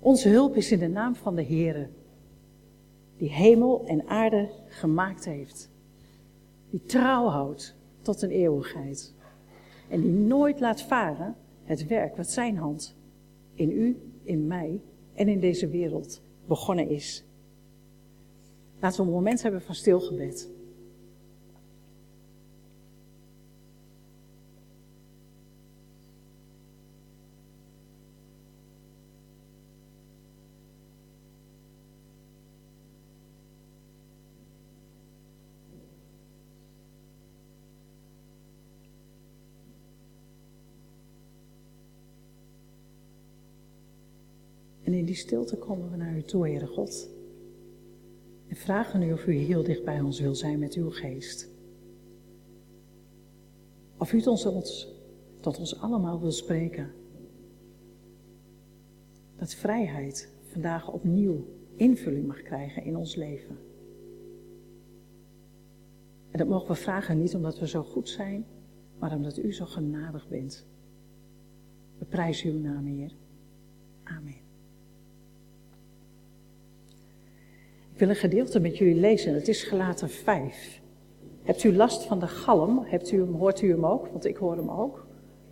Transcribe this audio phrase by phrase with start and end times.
[0.00, 1.88] Onze hulp is in de naam van de Heere,
[3.16, 5.70] die hemel en aarde gemaakt heeft.
[6.70, 9.14] Die trouw houdt tot een eeuwigheid.
[9.88, 12.96] En die nooit laat varen het werk wat zijn hand
[13.54, 14.80] in u, in mij
[15.14, 17.24] en in deze wereld begonnen is.
[18.80, 20.50] Laten we een moment hebben van stilgebed.
[45.08, 47.08] Die stilte komen we naar u toe, Heere God.
[48.46, 51.50] En vragen u of u heel dicht bij ons wil zijn met uw geest.
[53.98, 54.88] Of u tot ons,
[55.40, 56.92] tot ons allemaal wil spreken.
[59.36, 63.58] Dat vrijheid vandaag opnieuw invulling mag krijgen in ons leven.
[66.30, 68.46] En dat mogen we vragen niet omdat we zo goed zijn,
[68.98, 70.66] maar omdat u zo genadig bent.
[71.98, 73.12] We prijzen uw naam, Heer.
[74.02, 74.47] Amen.
[77.98, 79.34] Ik wil een gedeelte met jullie lezen.
[79.34, 80.80] Het is gelaten 5.
[81.42, 82.84] Hebt u last van de galm?
[82.84, 84.08] Hebt u hem, hoort u hem ook?
[84.08, 85.06] Want ik hoor hem ook.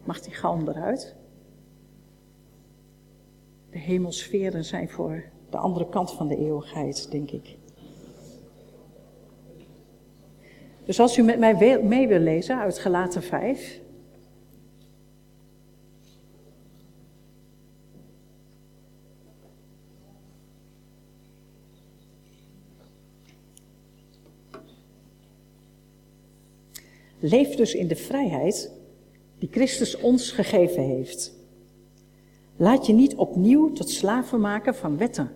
[0.05, 1.17] Mag die galm eruit?
[3.71, 7.57] De hemelsferen zijn voor de andere kant van de eeuwigheid, denk ik.
[10.85, 13.81] Dus als u met mij mee wil lezen uit Gelaten 5,
[27.29, 28.73] Leef dus in de vrijheid
[29.39, 31.35] die Christus ons gegeven heeft.
[32.57, 35.31] Laat je niet opnieuw tot slaven maken van wetten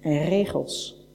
[0.00, 1.06] en regels.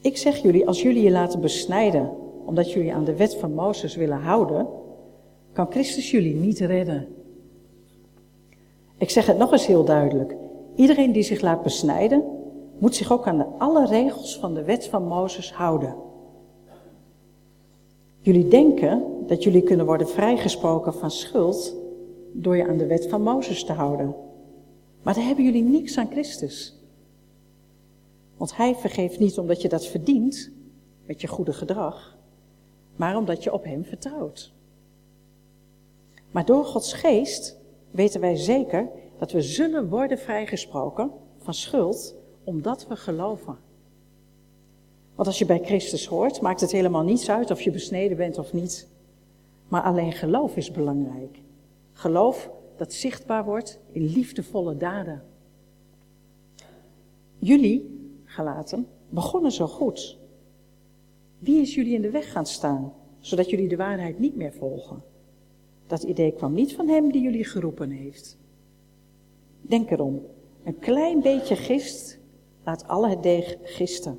[0.00, 2.10] Ik zeg jullie, als jullie je laten besnijden
[2.46, 4.66] omdat jullie aan de wet van Mozes willen houden,
[5.52, 7.08] kan Christus jullie niet redden.
[8.98, 10.36] Ik zeg het nog eens heel duidelijk.
[10.76, 12.24] Iedereen die zich laat besnijden,
[12.78, 16.10] moet zich ook aan de alle regels van de wet van Mozes houden.
[18.22, 21.76] Jullie denken dat jullie kunnen worden vrijgesproken van schuld
[22.32, 24.14] door je aan de wet van Mozes te houden.
[25.02, 26.80] Maar dan hebben jullie niks aan Christus.
[28.36, 30.50] Want hij vergeeft niet omdat je dat verdient
[31.06, 32.18] met je goede gedrag,
[32.96, 34.52] maar omdat je op hem vertrouwt.
[36.30, 37.58] Maar door Gods geest
[37.90, 38.88] weten wij zeker
[39.18, 43.56] dat we zullen worden vrijgesproken van schuld omdat we geloven.
[45.14, 48.38] Want als je bij Christus hoort, maakt het helemaal niets uit of je besneden bent
[48.38, 48.88] of niet.
[49.68, 51.38] Maar alleen geloof is belangrijk.
[51.92, 55.22] Geloof dat zichtbaar wordt in liefdevolle daden.
[57.38, 60.18] Jullie, gelaten, begonnen zo goed.
[61.38, 65.02] Wie is jullie in de weg gaan staan, zodat jullie de waarheid niet meer volgen?
[65.86, 68.38] Dat idee kwam niet van hem die jullie geroepen heeft.
[69.60, 70.26] Denk erom,
[70.64, 72.18] een klein beetje gist
[72.64, 74.18] laat alle het deeg gisten.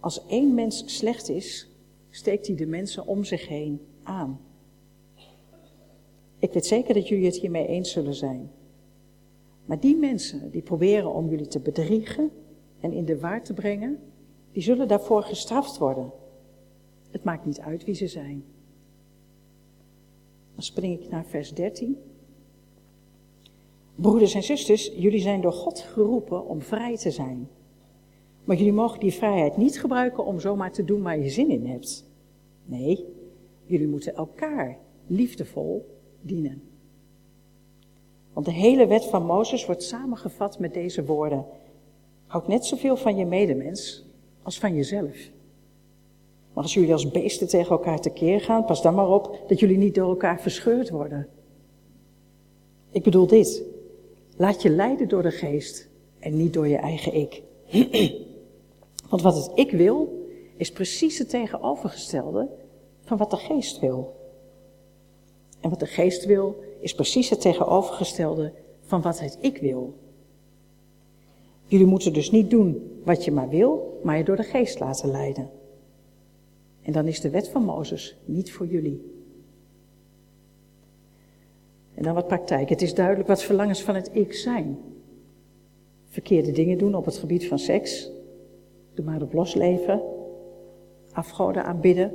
[0.00, 1.68] Als één mens slecht is,
[2.10, 4.40] steekt hij de mensen om zich heen aan.
[6.38, 8.50] Ik weet zeker dat jullie het hiermee eens zullen zijn.
[9.64, 12.30] Maar die mensen die proberen om jullie te bedriegen
[12.80, 13.98] en in de waar te brengen,
[14.52, 16.12] die zullen daarvoor gestraft worden.
[17.10, 18.44] Het maakt niet uit wie ze zijn.
[20.54, 21.96] Dan spring ik naar vers 13.
[23.94, 27.48] Broeders en zusters, jullie zijn door God geroepen om vrij te zijn.
[28.48, 31.66] Maar jullie mogen die vrijheid niet gebruiken om zomaar te doen waar je zin in
[31.66, 32.04] hebt.
[32.64, 33.04] Nee,
[33.64, 36.62] jullie moeten elkaar liefdevol dienen.
[38.32, 41.46] Want de hele wet van Mozes wordt samengevat met deze woorden.
[42.26, 44.06] Houd net zoveel van je medemens
[44.42, 45.30] als van jezelf.
[46.52, 49.78] Maar als jullie als beesten tegen elkaar tekeer gaan, pas dan maar op dat jullie
[49.78, 51.28] niet door elkaar verscheurd worden.
[52.90, 53.62] Ik bedoel dit.
[54.36, 57.42] Laat je leiden door de geest en niet door je eigen ik.
[59.08, 60.26] Want wat het ik wil,
[60.56, 62.48] is precies het tegenovergestelde
[63.00, 64.16] van wat de geest wil.
[65.60, 69.94] En wat de geest wil, is precies het tegenovergestelde van wat het ik wil.
[71.64, 75.10] Jullie moeten dus niet doen wat je maar wil, maar je door de geest laten
[75.10, 75.50] leiden.
[76.82, 79.16] En dan is de wet van Mozes niet voor jullie.
[81.94, 82.68] En dan wat praktijk.
[82.68, 84.78] Het is duidelijk wat verlangens van het ik zijn.
[86.06, 88.10] Verkeerde dingen doen op het gebied van seks,
[88.98, 90.02] Doe maar op losleven.
[91.12, 92.12] Afgoden aanbidden.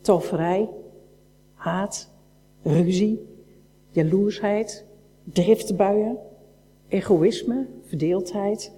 [0.00, 0.68] Toverij.
[1.54, 2.10] Haat.
[2.62, 3.26] Ruzie.
[3.90, 4.84] Jaloersheid.
[5.24, 6.18] Driftbuien.
[6.88, 8.72] egoïsme, verdeeldheid,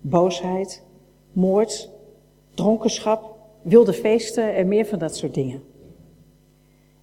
[0.00, 0.82] boosheid,
[1.32, 1.90] moord,
[2.54, 5.62] dronkenschap, wilde feesten en meer van dat soort dingen.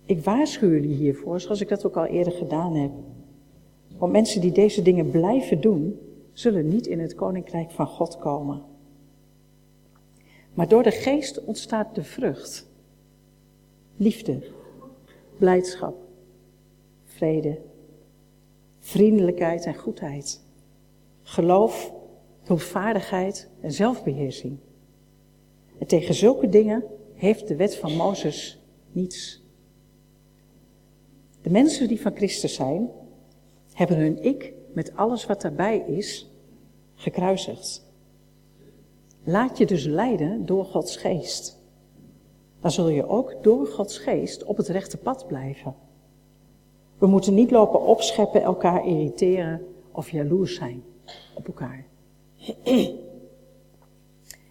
[0.06, 2.92] Ik waarschuw jullie hiervoor, zoals ik dat ook al eerder gedaan heb.
[3.98, 6.00] Want mensen die deze dingen blijven doen,
[6.34, 8.69] zullen niet in het koninkrijk van God komen.
[10.60, 12.68] Maar door de geest ontstaat de vrucht.
[13.96, 14.52] Liefde,
[15.38, 15.96] blijdschap,
[17.04, 17.62] vrede,
[18.80, 20.44] vriendelijkheid en goedheid.
[21.22, 21.94] Geloof,
[22.44, 24.58] hulpvaardigheid en zelfbeheersing.
[25.78, 26.84] En tegen zulke dingen
[27.14, 28.60] heeft de wet van Mozes
[28.92, 29.44] niets.
[31.42, 32.90] De mensen die van Christus zijn,
[33.74, 36.32] hebben hun ik met alles wat daarbij is
[36.96, 37.89] gekruisigd.
[39.24, 41.58] Laat je dus leiden door Gods geest.
[42.60, 45.76] Dan zul je ook door Gods geest op het rechte pad blijven.
[46.98, 50.84] We moeten niet lopen opscheppen, elkaar irriteren of jaloers zijn
[51.36, 51.86] op elkaar.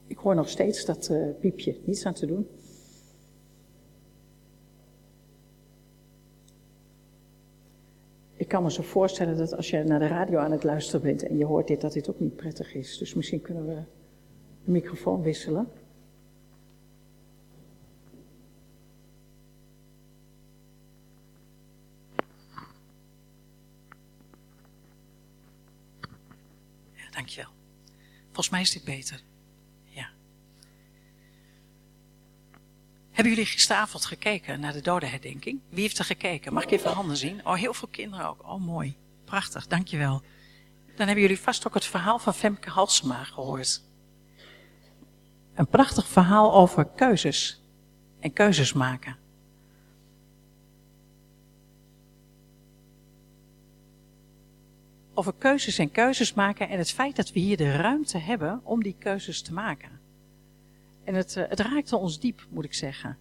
[0.07, 2.49] Ik hoor nog steeds dat uh, piepje, niets aan te doen.
[8.35, 11.23] Ik kan me zo voorstellen dat als je naar de radio aan het luisteren bent
[11.23, 12.99] en je hoort dit, dat dit ook niet prettig is.
[12.99, 13.83] Dus misschien kunnen we
[14.69, 15.73] microfoon wisselen.
[26.93, 27.51] Ja, dankjewel.
[28.25, 29.21] Volgens mij is dit beter.
[29.85, 30.11] Ja.
[33.11, 35.61] Hebben jullie gisteravond gekeken naar de dodenherdenking?
[35.69, 36.53] Wie heeft er gekeken?
[36.53, 37.47] Mag ik even handen zien?
[37.47, 38.43] Oh, heel veel kinderen ook.
[38.43, 38.97] Oh, mooi.
[39.25, 40.23] Prachtig, dankjewel.
[40.87, 43.83] Dan hebben jullie vast ook het verhaal van Femke Halsema gehoord.
[45.59, 47.63] Een prachtig verhaal over keuzes
[48.21, 49.17] en keuzes maken.
[55.15, 58.83] Over keuzes en keuzes maken en het feit dat we hier de ruimte hebben om
[58.83, 60.01] die keuzes te maken.
[61.05, 63.17] En het, eh, het raakte ons diep, moet ik zeggen.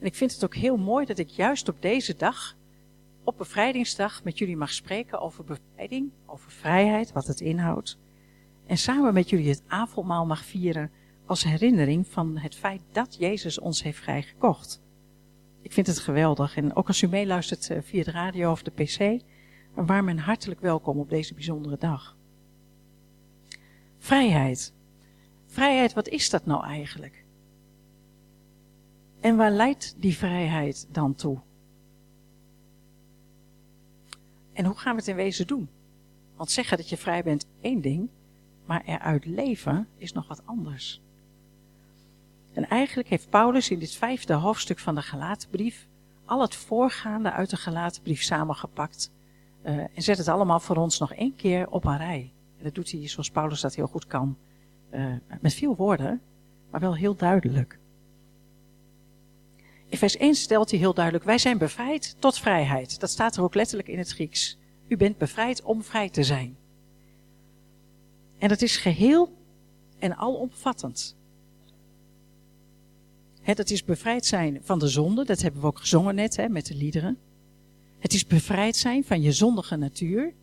[0.00, 2.56] En ik vind het ook heel mooi dat ik juist op deze dag,
[3.24, 7.98] op bevrijdingsdag, met jullie mag spreken over bevrijding, over vrijheid, wat het inhoudt.
[8.66, 10.90] En samen met jullie het avondmaal mag vieren
[11.26, 14.80] als herinnering van het feit dat Jezus ons heeft vrijgekocht.
[15.62, 16.56] Ik vind het geweldig.
[16.56, 19.22] En ook als u meeluistert eh, via de radio of de pc,
[19.74, 22.16] warm en hartelijk welkom op deze bijzondere dag.
[23.98, 24.72] Vrijheid.
[25.46, 27.24] Vrijheid, wat is dat nou eigenlijk?
[29.20, 31.38] En waar leidt die vrijheid dan toe?
[34.52, 35.68] En hoe gaan we het in wezen doen?
[36.36, 38.08] Want zeggen dat je vrij bent één ding,
[38.64, 41.00] maar eruit leven is nog wat anders.
[42.56, 45.86] En eigenlijk heeft Paulus in dit vijfde hoofdstuk van de Galatenbrief
[46.24, 49.12] al het voorgaande uit de Galatenbrief samengepakt.
[49.64, 52.32] Uh, en zet het allemaal voor ons nog één keer op een rij.
[52.58, 54.36] En dat doet hij zoals Paulus dat heel goed kan.
[54.94, 56.20] Uh, met veel woorden,
[56.70, 57.78] maar wel heel duidelijk.
[59.88, 63.00] In vers 1 stelt hij heel duidelijk, wij zijn bevrijd tot vrijheid.
[63.00, 64.58] Dat staat er ook letterlijk in het Grieks.
[64.88, 66.56] U bent bevrijd om vrij te zijn.
[68.38, 69.32] En dat is geheel
[69.98, 71.15] en alomvattend.
[73.54, 76.74] Het is bevrijd zijn van de zonde, dat hebben we ook gezongen net met de
[76.74, 77.18] liederen.
[77.98, 80.34] Het is bevrijd zijn van je zondige natuur,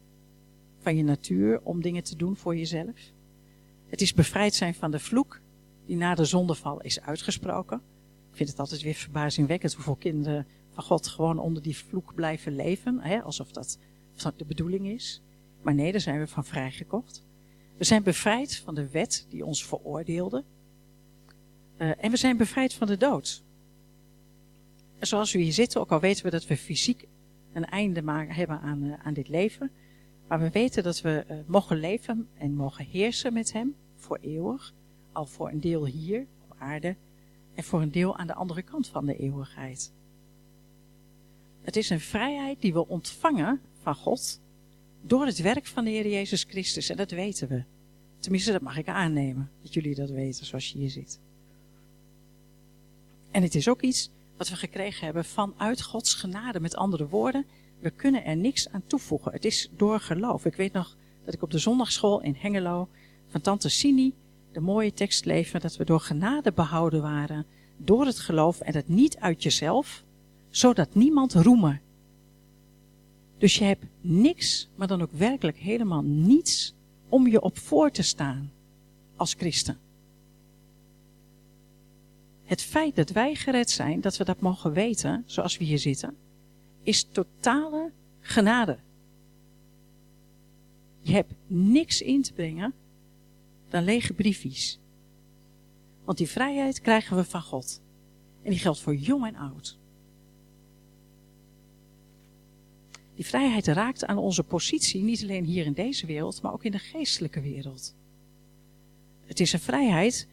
[0.79, 2.99] van je natuur om dingen te doen voor jezelf.
[3.87, 5.41] Het is bevrijd zijn van de vloek
[5.85, 7.77] die na de zondeval is uitgesproken.
[8.31, 12.55] Ik vind het altijd weer verbazingwekkend hoeveel kinderen van God gewoon onder die vloek blijven
[12.55, 13.77] leven, alsof dat
[14.37, 15.21] de bedoeling is.
[15.61, 17.25] Maar nee, daar zijn we van vrijgekocht.
[17.77, 20.43] We zijn bevrijd van de wet die ons veroordeelde.
[21.83, 23.43] Uh, en we zijn bevrijd van de dood.
[24.99, 27.07] En zoals we hier zitten, ook al weten we dat we fysiek
[27.53, 29.71] een einde maken, hebben aan, uh, aan dit leven.
[30.27, 34.73] Maar we weten dat we uh, mogen leven en mogen heersen met Hem voor eeuwig.
[35.11, 36.95] Al voor een deel hier op aarde
[37.53, 39.93] en voor een deel aan de andere kant van de eeuwigheid.
[41.61, 44.41] Het is een vrijheid die we ontvangen van God
[45.01, 46.89] door het werk van de Heer Jezus Christus.
[46.89, 47.63] En dat weten we.
[48.19, 51.19] Tenminste, dat mag ik aannemen, dat jullie dat weten zoals je hier zit.
[53.33, 56.59] En het is ook iets wat we gekregen hebben vanuit Gods genade.
[56.59, 57.45] Met andere woorden,
[57.79, 59.31] we kunnen er niks aan toevoegen.
[59.31, 60.45] Het is door geloof.
[60.45, 62.89] Ik weet nog dat ik op de zondagschool in Hengelo
[63.27, 64.13] van tante Sini
[64.51, 67.45] de mooie tekst leven dat we door genade behouden waren,
[67.77, 70.03] door het geloof en dat niet uit jezelf,
[70.49, 71.81] zodat niemand roemen.
[73.37, 76.73] Dus je hebt niks, maar dan ook werkelijk helemaal niets
[77.09, 78.51] om je op voor te staan
[79.15, 79.82] als christen.
[82.53, 86.17] Het feit dat wij gered zijn, dat we dat mogen weten, zoals we hier zitten,
[86.83, 88.79] is totale genade.
[90.99, 92.73] Je hebt niks in te brengen
[93.69, 94.79] dan lege briefjes.
[96.03, 97.81] Want die vrijheid krijgen we van God.
[98.41, 99.79] En die geldt voor jong en oud.
[103.15, 106.71] Die vrijheid raakt aan onze positie, niet alleen hier in deze wereld, maar ook in
[106.71, 107.95] de geestelijke wereld.
[109.25, 110.27] Het is een vrijheid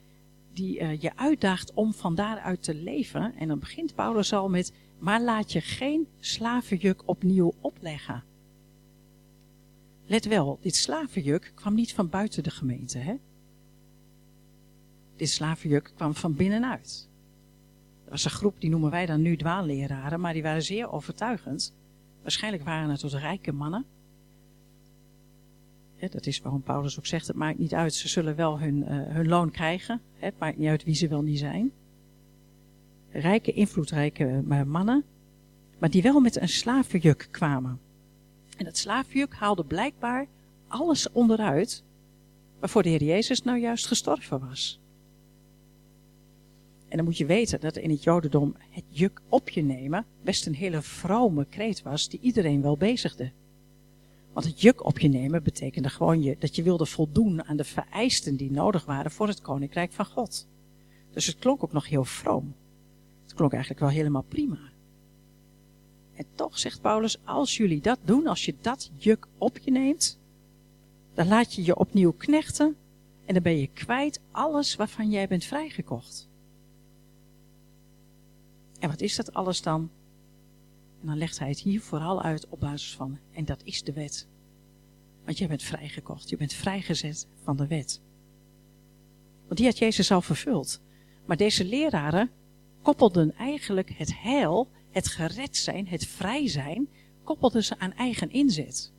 [0.52, 3.35] die uh, je uitdaagt om van daaruit te leven.
[3.37, 8.25] En dan begint Paulus al met, maar laat je geen slavenjuk opnieuw opleggen.
[10.07, 12.99] Let wel, dit slavenjuk kwam niet van buiten de gemeente.
[12.99, 13.14] Hè?
[15.16, 17.09] Dit slavenjuk kwam van binnenuit.
[18.04, 21.75] Er was een groep, die noemen wij dan nu dwaalleraren, maar die waren zeer overtuigend.
[22.23, 23.85] Waarschijnlijk waren het tot rijke mannen.
[26.11, 28.87] dat is waarom Paulus ook zegt, het maakt niet uit, ze zullen wel hun, uh,
[28.88, 30.00] hun loon krijgen.
[30.21, 31.73] Het maakt niet uit wie ze wel niet zijn.
[33.11, 35.05] Rijke, invloedrijke uh, mannen,
[35.79, 37.81] maar die wel met een slavenjuk kwamen.
[38.57, 40.27] En dat slavenjuk haalde blijkbaar
[40.69, 41.83] alles onderuit
[42.59, 44.81] waarvoor de Heer Jezus nou juist gestorven was.
[46.89, 50.47] En dan moet je weten dat in het Jodendom het juk op je nemen best
[50.47, 53.33] een hele vrome kreet was die iedereen wel bezigde.
[54.33, 57.65] Want het juk op je nemen betekende gewoon je, dat je wilde voldoen aan de
[57.65, 60.47] vereisten die nodig waren voor het koninkrijk van God.
[61.13, 62.55] Dus het klonk ook nog heel vroom.
[63.23, 64.59] Het klonk eigenlijk wel helemaal prima.
[66.15, 70.19] En toch zegt Paulus, als jullie dat doen, als je dat juk op je neemt,
[71.15, 72.77] dan laat je je opnieuw knechten
[73.25, 76.29] en dan ben je kwijt alles waarvan jij bent vrijgekocht.
[78.79, 79.91] En wat is dat alles dan?
[81.00, 83.92] En dan legt hij het hier vooral uit op basis van, en dat is de
[83.92, 84.28] wet.
[85.25, 88.00] Want jij bent vrijgekocht, je bent vrijgezet van de wet.
[89.47, 90.80] Want die had Jezus al vervuld.
[91.26, 92.30] Maar deze leraren
[92.83, 96.88] koppelden eigenlijk het heil, het gered zijn, het vrij zijn,
[97.25, 98.92] koppelden ze aan eigen inzet.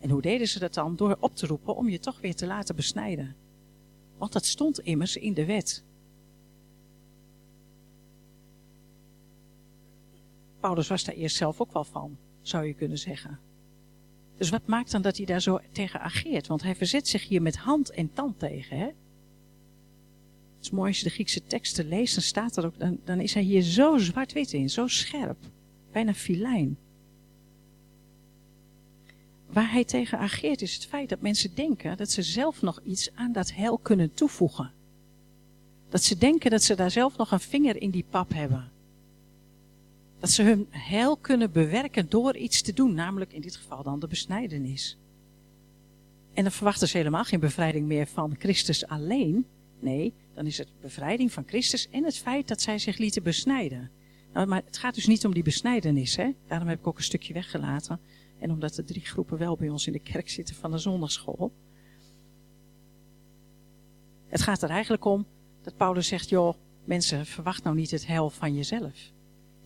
[0.00, 0.96] En hoe deden ze dat dan?
[0.96, 3.36] Door op te roepen om je toch weer te laten besnijden.
[4.18, 5.84] Want dat stond immers in de wet.
[10.60, 13.38] Paulus was daar eerst zelf ook wel van, zou je kunnen zeggen.
[14.36, 16.46] Dus wat maakt dan dat hij daar zo tegen ageert?
[16.46, 18.78] Want hij verzet zich hier met hand en tand tegen.
[18.78, 18.84] Hè?
[18.84, 23.20] Het is mooi als je de Griekse teksten leest, dan staat er ook, dan, dan
[23.20, 25.38] is hij hier zo zwart-wit in, zo scherp,
[25.92, 26.78] bijna filijn.
[29.46, 33.14] Waar hij tegen ageert is het feit dat mensen denken dat ze zelf nog iets
[33.14, 34.72] aan dat heil kunnen toevoegen.
[35.88, 38.70] Dat ze denken dat ze daar zelf nog een vinger in die pap hebben.
[40.18, 44.00] Dat ze hun heil kunnen bewerken door iets te doen, namelijk in dit geval dan
[44.00, 44.98] de besnijdenis.
[46.34, 49.46] En dan verwachten ze helemaal geen bevrijding meer van Christus alleen.
[49.80, 53.90] Nee, dan is het bevrijding van Christus en het feit dat zij zich lieten besnijden.
[54.32, 56.30] Nou, maar het gaat dus niet om die besnijdenis, hè?
[56.46, 58.00] daarom heb ik ook een stukje weggelaten.
[58.38, 61.52] En omdat de drie groepen wel bij ons in de kerk zitten van de zondagschool.
[64.26, 65.26] Het gaat er eigenlijk om
[65.62, 69.12] dat Paulus zegt, joh, mensen, verwacht nou niet het heil van jezelf.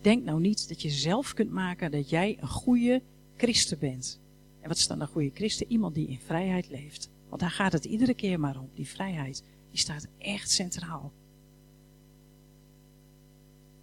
[0.03, 3.01] Denk nou niet dat je zelf kunt maken dat jij een goede
[3.37, 4.19] christen bent.
[4.61, 5.71] En wat is dan een goede christen?
[5.71, 7.09] Iemand die in vrijheid leeft.
[7.29, 8.69] Want daar gaat het iedere keer maar om.
[8.73, 11.11] Die vrijheid, die staat echt centraal.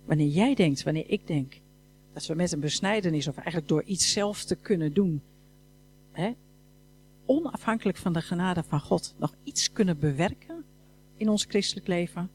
[0.05, 1.61] Wanneer jij denkt, wanneer ik denk,
[2.12, 5.23] dat we met een besnijdenis of eigenlijk door iets zelf te kunnen doen,
[6.12, 6.33] hè,
[7.27, 10.65] onafhankelijk van de genade van God, nog iets kunnen bewerken
[11.17, 12.31] in ons christelijk leven,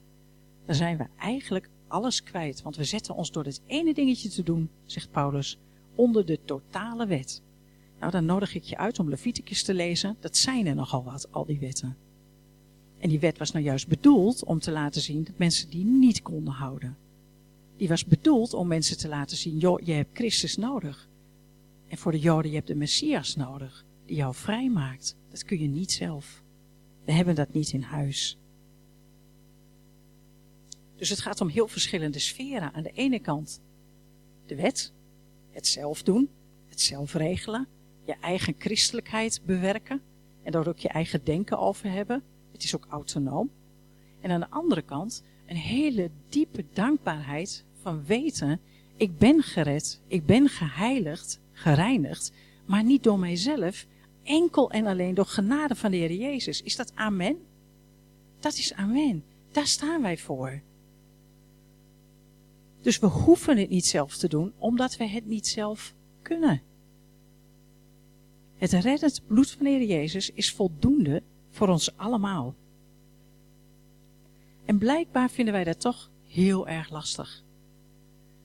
[0.66, 4.44] dan zijn we eigenlijk alles kwijt, want we zetten ons door dit ene dingetje te
[4.44, 5.60] doen, zegt Paulus,
[5.96, 7.42] onder de totale wet.
[8.00, 10.18] Nou, dan nodig ik je uit om Leviticus te lezen.
[10.20, 11.98] Dat zijn er nogal wat, al die wetten.
[12.98, 16.22] En die wet was nou juist bedoeld om te laten zien dat mensen die niet
[16.22, 16.98] konden houden.
[17.78, 21.10] Die was bedoeld om mensen te laten zien, joh, je hebt Christus nodig.
[21.88, 25.16] En voor de Joden, je hebt de Messias nodig, die jou vrijmaakt.
[25.30, 26.44] Dat kun je niet zelf.
[27.06, 28.38] We hebben dat niet in huis.
[30.96, 32.74] Dus het gaat om heel verschillende sferen.
[32.74, 33.62] Aan de ene kant
[34.46, 34.94] de wet,
[35.52, 36.30] het zelf doen,
[36.68, 37.68] het zelf regelen,
[38.04, 40.02] je eigen christelijkheid bewerken
[40.44, 42.24] en daar ook je eigen denken over hebben.
[42.52, 43.50] Het is ook autonoom.
[44.22, 48.60] En aan de andere kant een hele diepe dankbaarheid van weten,
[48.98, 52.32] ik ben gered, ik ben geheiligd, gereinigd,
[52.66, 53.86] maar niet door mijzelf,
[54.24, 56.62] enkel en alleen door genade van de Heer Jezus.
[56.62, 57.38] Is dat amen?
[58.40, 59.24] Dat is amen.
[59.52, 60.62] Daar staan wij voor.
[62.86, 66.62] Dus we hoeven het niet zelf te doen, omdat we het niet zelf kunnen.
[68.58, 72.56] Het reddend bloed van Heer Jezus is voldoende voor ons allemaal.
[74.66, 77.44] En blijkbaar vinden wij dat toch heel erg lastig.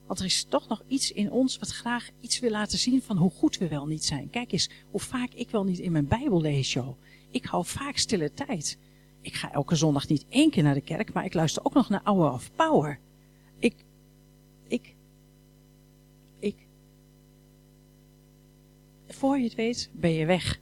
[0.06, 3.16] Want er is toch nog iets in ons wat graag iets wil laten zien van
[3.16, 4.30] hoe goed we wel niet zijn.
[4.30, 6.96] Kijk eens hoe vaak ik wel niet in mijn Bijbel lees, joh.
[7.30, 8.78] Ik hou vaak stille tijd.
[9.20, 11.88] Ik ga elke zondag niet één keer naar de kerk, maar ik luister ook nog
[11.88, 13.00] naar Hour of Power.
[14.70, 14.94] Ik,
[16.38, 16.56] ik.
[19.06, 20.60] Voor je het weet, ben je weg.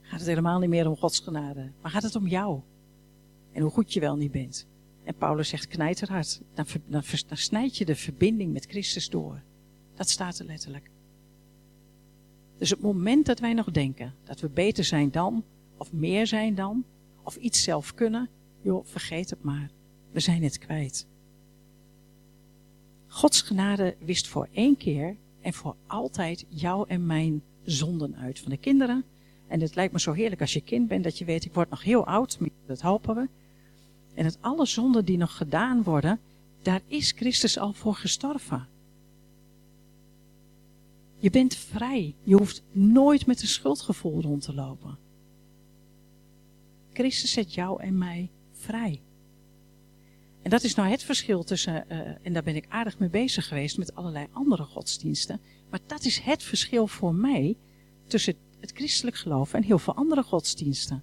[0.00, 2.60] Gaat het helemaal niet meer om Gods genade, maar gaat het om jou.
[3.52, 4.66] En hoe goed je wel niet bent.
[5.04, 9.42] En Paulus zegt knijterhard, dan, dan, dan snijd je de verbinding met Christus door.
[9.94, 10.90] Dat staat er letterlijk.
[12.58, 15.44] Dus het moment dat wij nog denken dat we beter zijn dan,
[15.76, 16.84] of meer zijn dan,
[17.22, 18.28] of iets zelf kunnen,
[18.62, 19.70] joh, vergeet het maar.
[20.12, 21.06] We zijn het kwijt.
[23.08, 28.50] Gods genade wist voor één keer en voor altijd jou en mijn zonden uit van
[28.50, 29.04] de kinderen.
[29.46, 31.70] En het lijkt me zo heerlijk als je kind bent dat je weet, ik word
[31.70, 33.28] nog heel oud, dat hopen we.
[34.14, 36.20] En het alle zonden die nog gedaan worden,
[36.62, 38.68] daar is Christus al voor gestorven.
[41.18, 42.14] Je bent vrij.
[42.22, 44.98] Je hoeft nooit met een schuldgevoel rond te lopen.
[46.92, 49.00] Christus zet jou en mij vrij.
[50.48, 53.48] En dat is nou het verschil tussen, uh, en daar ben ik aardig mee bezig
[53.48, 55.40] geweest met allerlei andere godsdiensten.
[55.70, 57.56] Maar dat is het verschil voor mij
[58.06, 61.02] tussen het christelijk geloof en heel veel andere godsdiensten.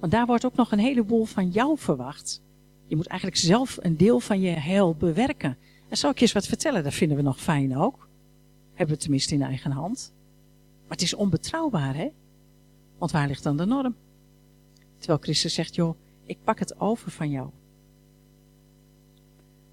[0.00, 2.42] Want daar wordt ook nog een heleboel van jou verwacht.
[2.86, 5.56] Je moet eigenlijk zelf een deel van je heil bewerken.
[5.88, 8.08] En zal ik je eens wat vertellen, dat vinden we nog fijn ook.
[8.74, 10.12] Hebben we tenminste in eigen hand.
[10.80, 12.08] Maar het is onbetrouwbaar, hè?
[12.98, 13.96] Want waar ligt dan de norm?
[14.98, 17.50] Terwijl Christus zegt, joh, ik pak het over van jou.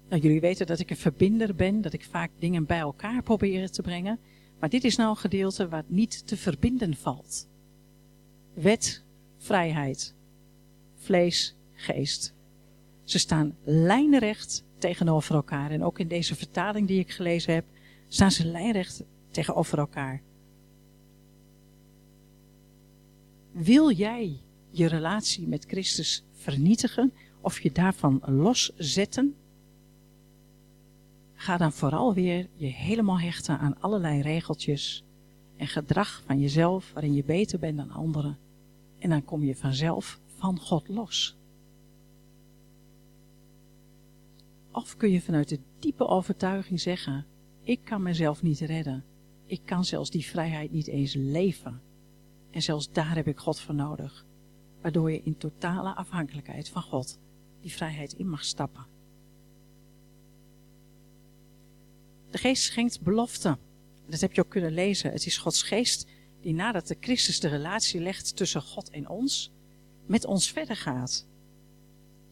[0.08, 3.70] Nou, jullie weten dat ik een verbinder ben, dat ik vaak dingen bij elkaar probeer
[3.70, 4.18] te brengen.
[4.58, 7.48] Maar dit is nou een gedeelte wat niet te verbinden valt.
[8.54, 9.04] Wet,
[9.38, 10.14] vrijheid,
[10.94, 12.34] vlees, geest.
[13.04, 15.70] Ze staan lijnrecht tegenover elkaar.
[15.70, 17.64] En ook in deze vertaling die ik gelezen heb,
[18.08, 20.22] staan ze lijnrecht tegenover elkaar.
[23.52, 29.34] Wil jij je relatie met Christus vernietigen of je daarvan loszetten?
[31.38, 35.04] Ga dan vooral weer je helemaal hechten aan allerlei regeltjes
[35.56, 38.38] en gedrag van jezelf waarin je beter bent dan anderen.
[38.98, 41.36] En dan kom je vanzelf van God los.
[44.70, 47.26] Of kun je vanuit de diepe overtuiging zeggen:
[47.62, 49.04] Ik kan mezelf niet redden.
[49.44, 51.80] Ik kan zelfs die vrijheid niet eens leven.
[52.50, 54.26] En zelfs daar heb ik God voor nodig.
[54.82, 57.18] Waardoor je in totale afhankelijkheid van God
[57.60, 58.95] die vrijheid in mag stappen.
[62.36, 63.58] De geest schenkt belofte.
[64.06, 65.10] Dat heb je ook kunnen lezen.
[65.10, 66.06] Het is Gods geest
[66.40, 69.52] die nadat de Christus de relatie legt tussen God en ons,
[70.06, 71.26] met ons verder gaat.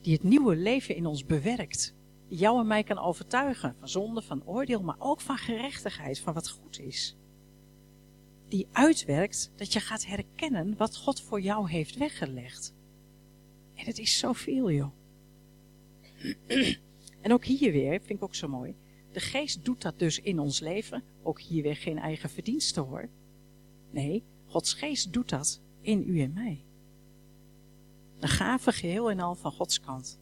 [0.01, 1.95] Die het nieuwe leven in ons bewerkt.
[2.29, 6.35] Die jou en mij kan overtuigen van zonde, van oordeel, maar ook van gerechtigheid, van
[6.35, 7.17] wat goed is.
[8.49, 12.75] Die uitwerkt dat je gaat herkennen wat God voor jou heeft weggelegd.
[13.75, 14.93] En het is zoveel, joh.
[17.21, 18.75] En ook hier weer, vind ik ook zo mooi.
[19.15, 21.03] De geest doet dat dus in ons leven.
[21.23, 23.09] Ook hier weer geen eigen verdienste hoor.
[23.91, 26.65] Nee, Gods geest doet dat in u en mij.
[28.19, 30.19] Een gave geheel en al van Gods kant.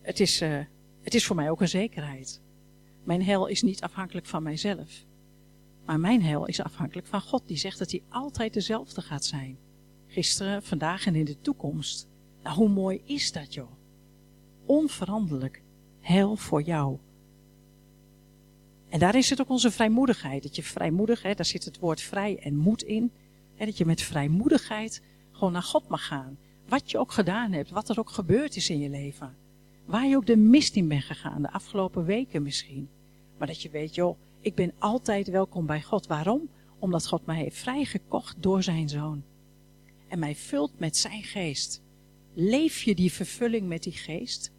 [0.00, 0.64] Het is, uh,
[1.00, 2.40] het is voor mij ook een zekerheid.
[3.04, 5.04] Mijn hel is niet afhankelijk van mijzelf.
[5.84, 9.58] Maar mijn hel is afhankelijk van God, die zegt dat hij altijd dezelfde gaat zijn.
[10.06, 12.08] Gisteren, vandaag en in de toekomst.
[12.42, 13.70] Nou, hoe mooi is dat, joh?
[14.66, 15.64] Onveranderlijk.
[16.06, 16.98] Hel voor jou.
[18.88, 20.42] En daarin zit ook onze vrijmoedigheid.
[20.42, 23.10] Dat je vrijmoedig, hè, daar zit het woord vrij en moed in.
[23.54, 26.38] Hè, dat je met vrijmoedigheid gewoon naar God mag gaan.
[26.68, 29.36] Wat je ook gedaan hebt, wat er ook gebeurd is in je leven.
[29.84, 32.88] Waar je ook de mist in bent gegaan, de afgelopen weken misschien.
[33.38, 36.06] Maar dat je weet, joh, ik ben altijd welkom bij God.
[36.06, 36.48] Waarom?
[36.78, 39.22] Omdat God mij heeft vrijgekocht door zijn zoon.
[40.08, 41.82] En mij vult met zijn geest.
[42.34, 44.54] Leef je die vervulling met die geest?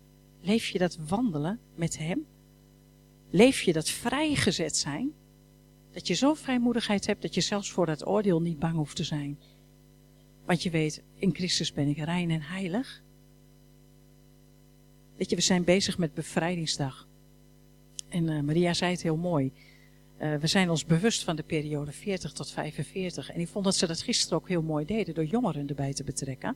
[0.47, 2.25] Leef je dat wandelen met hem?
[3.29, 5.13] Leef je dat vrijgezet zijn?
[5.91, 9.03] Dat je zo'n vrijmoedigheid hebt dat je zelfs voor dat oordeel niet bang hoeft te
[9.03, 9.39] zijn.
[10.45, 13.03] Want je weet, in Christus ben ik rein en heilig.
[15.17, 17.07] Weet je, we zijn bezig met bevrijdingsdag.
[18.09, 19.51] En uh, Maria zei het heel mooi.
[20.21, 23.31] Uh, we zijn ons bewust van de periode 40 tot 45.
[23.31, 26.03] En ik vond dat ze dat gisteren ook heel mooi deden door jongeren erbij te
[26.03, 26.55] betrekken.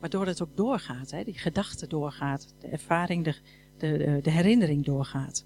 [0.00, 3.34] Waardoor het ook doorgaat, hè, die gedachte doorgaat, de ervaring, de,
[3.78, 5.44] de, de herinnering doorgaat.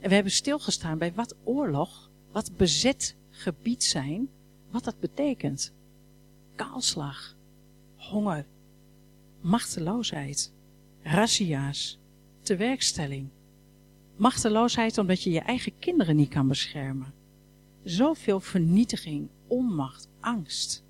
[0.00, 4.28] En we hebben stilgestaan bij wat oorlog, wat bezet gebied zijn,
[4.70, 5.72] wat dat betekent.
[6.54, 7.36] Kaalslag,
[7.96, 8.46] honger,
[9.40, 10.52] machteloosheid,
[11.02, 11.98] razzia's,
[12.42, 13.30] tewerkstelling,
[14.16, 17.14] Machteloosheid omdat je je eigen kinderen niet kan beschermen.
[17.82, 20.84] Zoveel vernietiging, onmacht, angst.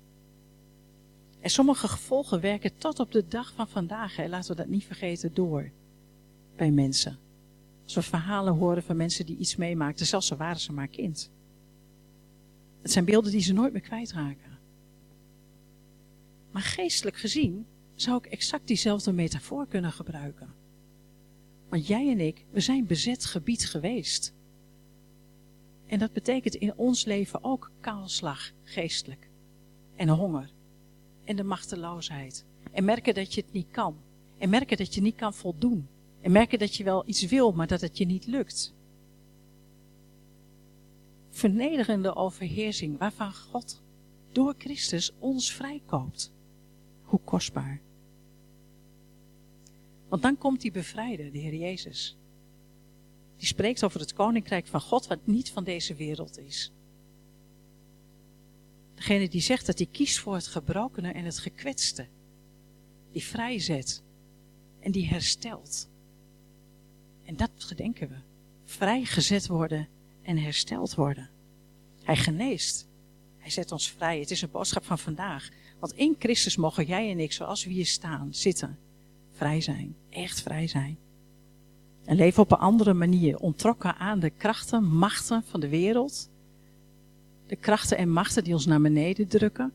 [1.39, 4.15] En sommige gevolgen werken tot op de dag van vandaag.
[4.15, 4.27] Hè.
[4.27, 5.71] Laten we dat niet vergeten door.
[6.55, 7.17] Bij mensen.
[7.83, 11.31] Als we verhalen horen van mensen die iets meemaakten, zelfs al waren ze maar kind.
[12.81, 14.57] Het zijn beelden die ze nooit meer kwijtraken.
[16.51, 20.53] Maar geestelijk gezien zou ik exact diezelfde metafoor kunnen gebruiken.
[21.69, 24.33] Want jij en ik, we zijn bezet gebied geweest.
[25.85, 29.29] En dat betekent in ons leven ook kaalslag, geestelijk.
[29.95, 30.49] En honger.
[31.27, 32.45] En de machteloosheid.
[32.71, 33.97] En merken dat je het niet kan.
[34.37, 35.87] En merken dat je niet kan voldoen.
[36.21, 38.75] En merken dat je wel iets wil, maar dat het je niet lukt.
[41.29, 43.81] Vernederende overheersing waarvan God
[44.31, 46.31] door Christus ons vrijkoopt.
[47.01, 47.81] Hoe kostbaar.
[50.07, 52.17] Want dan komt die bevrijder, de Heer Jezus.
[53.37, 56.71] Die spreekt over het koninkrijk van God, wat niet van deze wereld is.
[58.97, 62.07] Degene die zegt dat hij kiest voor het gebrokene en het gekwetste.
[63.11, 64.03] Die vrijzet
[64.79, 65.89] en die herstelt.
[67.23, 68.15] En dat gedenken we.
[68.63, 69.87] Vrijgezet worden
[70.21, 71.29] en hersteld worden.
[72.03, 72.87] Hij geneest.
[73.37, 74.19] Hij zet ons vrij.
[74.19, 75.49] Het is een boodschap van vandaag.
[75.79, 78.77] Want in Christus mogen jij en ik, zoals we hier staan, zitten,
[79.31, 79.95] vrij zijn.
[80.09, 80.97] Echt vrij zijn.
[82.05, 86.29] En leven op een andere manier, ontrokken aan de krachten, machten van de wereld.
[87.47, 89.73] De krachten en machten die ons naar beneden drukken.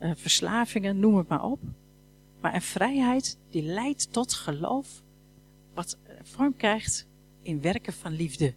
[0.00, 1.60] Uh, verslavingen, noem het maar op.
[2.40, 5.02] Maar een vrijheid die leidt tot geloof,
[5.74, 7.06] wat vorm krijgt
[7.42, 8.54] in werken van liefde.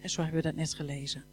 [0.00, 1.24] En zo hebben we dat net gelezen.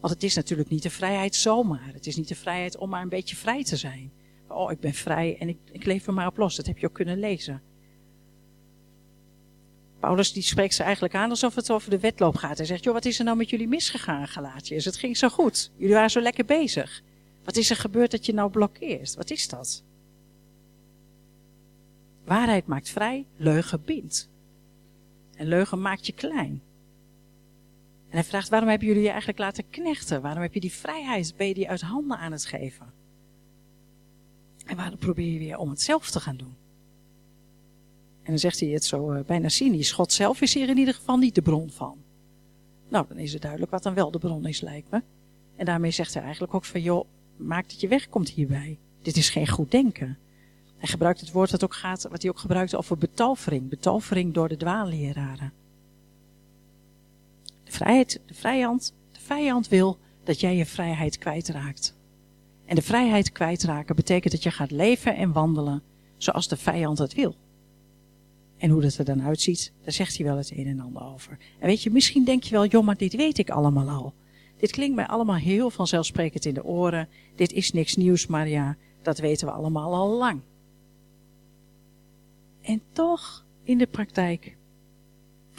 [0.00, 1.90] Want het is natuurlijk niet de vrijheid zomaar.
[1.92, 4.12] Het is niet de vrijheid om maar een beetje vrij te zijn.
[4.48, 6.56] Oh, ik ben vrij en ik, ik leef er maar op los.
[6.56, 7.62] Dat heb je ook kunnen lezen.
[10.00, 12.56] Paulus die spreekt ze eigenlijk aan alsof het over de wedloop gaat.
[12.56, 14.84] Hij zegt, joh, wat is er nou met jullie misgegaan, Galatiërs?
[14.84, 15.70] Het ging zo goed.
[15.76, 17.02] Jullie waren zo lekker bezig.
[17.44, 19.14] Wat is er gebeurd dat je nou blokkeert?
[19.14, 19.82] Wat is dat?
[22.24, 24.28] Waarheid maakt vrij, leugen bindt.
[25.34, 26.62] En leugen maakt je klein.
[28.08, 30.22] En hij vraagt, waarom hebben jullie je eigenlijk laten knechten?
[30.22, 32.92] Waarom heb je die vrijheid, ben je die uit handen aan het geven?
[34.66, 36.56] En waarom probeer je weer om het zelf te gaan doen?
[38.28, 39.92] En dan zegt hij het zo uh, bijna cynisch.
[39.92, 41.98] God zelf is hier in ieder geval niet de bron van.
[42.88, 45.02] Nou, dan is het duidelijk wat dan wel de bron is, lijkt me.
[45.56, 47.04] En daarmee zegt hij eigenlijk ook van, joh,
[47.36, 48.78] maak dat je wegkomt hierbij.
[49.02, 50.18] Dit is geen goed denken.
[50.76, 53.68] Hij gebruikt het woord dat ook gaat, wat hij ook gebruikt over betovering.
[53.68, 55.52] Betovering door de dwaalleraren.
[57.64, 61.94] De vrijheid, de vijand, de vijand wil dat jij je vrijheid kwijtraakt.
[62.64, 65.82] En de vrijheid kwijtraken betekent dat je gaat leven en wandelen
[66.16, 67.36] zoals de vijand het wil.
[68.58, 71.38] En hoe dat er dan uitziet, daar zegt hij wel het een en ander over.
[71.58, 74.14] En weet je, misschien denk je wel, joh, maar dit weet ik allemaal al.
[74.56, 77.08] Dit klinkt mij allemaal heel vanzelfsprekend in de oren.
[77.34, 80.40] Dit is niks nieuws, maar ja, dat weten we allemaal al lang.
[82.60, 84.56] En toch, in de praktijk,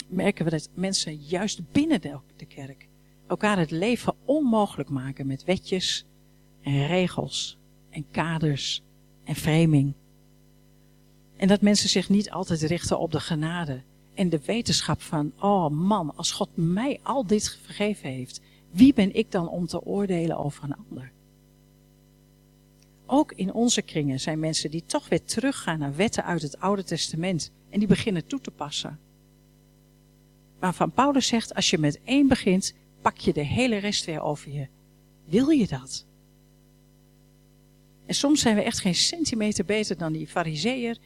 [0.08, 2.88] merken we dat mensen juist binnen de, de kerk
[3.30, 6.06] elkaar het leven onmogelijk maken met wetjes
[6.62, 7.58] en regels
[7.90, 8.82] en kaders
[9.24, 9.94] en framing.
[11.40, 13.82] En dat mensen zich niet altijd richten op de genade
[14.14, 19.14] en de wetenschap van, oh man, als God mij al dit vergeven heeft, wie ben
[19.14, 21.12] ik dan om te oordelen over een ander?
[23.06, 26.84] Ook in onze kringen zijn mensen die toch weer teruggaan naar wetten uit het Oude
[26.84, 28.98] Testament en die beginnen toe te passen.
[30.58, 34.52] Waarvan Paulus zegt, als je met één begint, pak je de hele rest weer over
[34.52, 34.68] je.
[35.24, 36.06] Wil je dat?
[38.06, 40.98] En soms zijn we echt geen centimeter beter dan die fariseeër.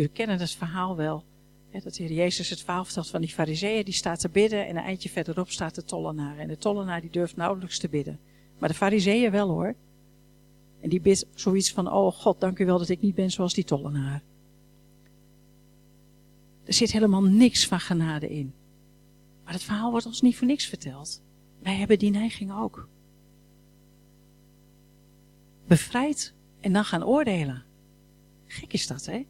[0.00, 1.24] Jullie kennen het verhaal wel.
[1.70, 3.84] Dat de Heer Jezus het verhaal vertelt van die fariseeër.
[3.84, 6.38] Die staat te bidden en een eindje verderop staat de tollenaar.
[6.38, 8.18] En de tollenaar die durft nauwelijks te bidden.
[8.58, 9.74] Maar de fariseeër wel hoor.
[10.80, 13.54] En die bidt zoiets van, oh God, dank u wel dat ik niet ben zoals
[13.54, 14.22] die tollenaar.
[16.64, 18.52] Er zit helemaal niks van genade in.
[19.44, 21.22] Maar het verhaal wordt ons niet voor niks verteld.
[21.62, 22.88] Wij hebben die neiging ook.
[25.66, 27.64] Bevrijd en dan gaan oordelen.
[28.46, 29.26] Gek is dat, hè?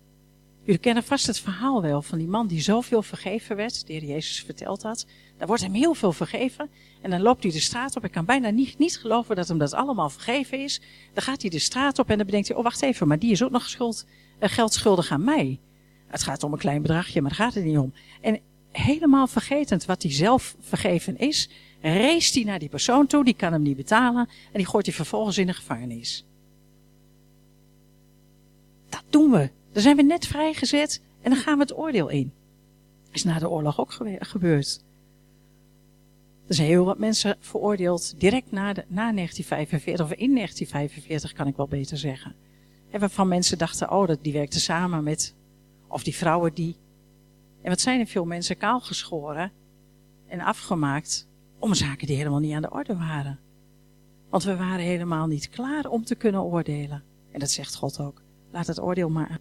[0.70, 3.86] Jullie kennen vast het verhaal wel van die man die zoveel vergeven werd.
[3.86, 5.06] De heer Jezus vertelt dat.
[5.36, 6.70] Daar wordt hem heel veel vergeven.
[7.00, 8.04] En dan loopt hij de straat op.
[8.04, 10.80] Ik kan bijna niet, niet geloven dat hem dat allemaal vergeven is.
[11.12, 13.30] Dan gaat hij de straat op en dan bedenkt hij, oh wacht even, maar die
[13.30, 14.06] is ook nog schuld,
[14.40, 15.60] uh, geld schuldig aan mij.
[16.06, 17.92] Het gaat om een klein bedragje, maar daar gaat het niet om.
[18.20, 23.34] En helemaal vergetend wat hij zelf vergeven is, race hij naar die persoon toe, die
[23.34, 26.26] kan hem niet betalen en die gooit hij vervolgens in de gevangenis.
[28.88, 29.50] Dat doen we.
[29.72, 32.32] Dan zijn we net vrijgezet en dan gaan we het oordeel in.
[33.10, 34.84] Is na de oorlog ook gebeurd.
[36.46, 41.46] Er zijn heel wat mensen veroordeeld direct na, de, na 1945, of in 1945 kan
[41.46, 42.34] ik wel beter zeggen.
[42.90, 45.34] En waarvan mensen dachten, oh, die werkten samen met,
[45.86, 46.76] of die vrouwen die.
[47.62, 49.52] En wat zijn er veel mensen kaalgeschoren
[50.26, 51.28] en afgemaakt
[51.58, 53.38] om zaken die helemaal niet aan de orde waren.
[54.30, 57.02] Want we waren helemaal niet klaar om te kunnen oordelen.
[57.32, 58.22] En dat zegt God ook.
[58.50, 59.38] Laat het oordeel maar.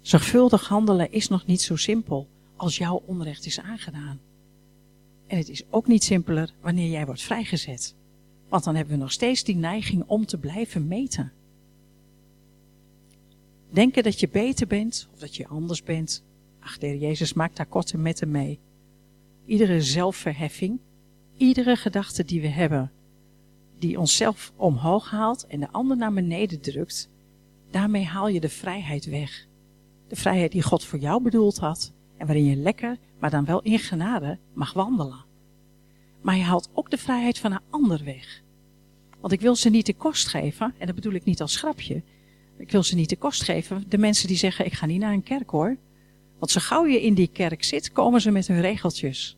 [0.00, 4.20] Zorgvuldig handelen is nog niet zo simpel als jouw onrecht is aangedaan.
[5.26, 7.94] En het is ook niet simpeler wanneer jij wordt vrijgezet.
[8.48, 11.32] Want dan hebben we nog steeds die neiging om te blijven meten.
[13.70, 16.22] Denken dat je beter bent of dat je anders bent.
[16.60, 18.58] Ach, de Jezus maakt daar korte metten mee.
[19.44, 20.78] Iedere zelfverheffing,
[21.36, 22.92] iedere gedachte die we hebben,
[23.78, 27.08] die onszelf omhoog haalt en de ander naar beneden drukt,
[27.70, 29.48] daarmee haal je de vrijheid weg.
[30.10, 33.62] De vrijheid die God voor jou bedoeld had en waarin je lekker, maar dan wel
[33.62, 35.24] in genade, mag wandelen.
[36.20, 38.42] Maar je haalt ook de vrijheid van een ander weg.
[39.20, 42.02] Want ik wil ze niet de kost geven, en dat bedoel ik niet als grapje.
[42.56, 45.12] Ik wil ze niet de kost geven, de mensen die zeggen: Ik ga niet naar
[45.12, 45.76] een kerk hoor.
[46.38, 49.36] Want zo gauw je in die kerk zit, komen ze met hun regeltjes.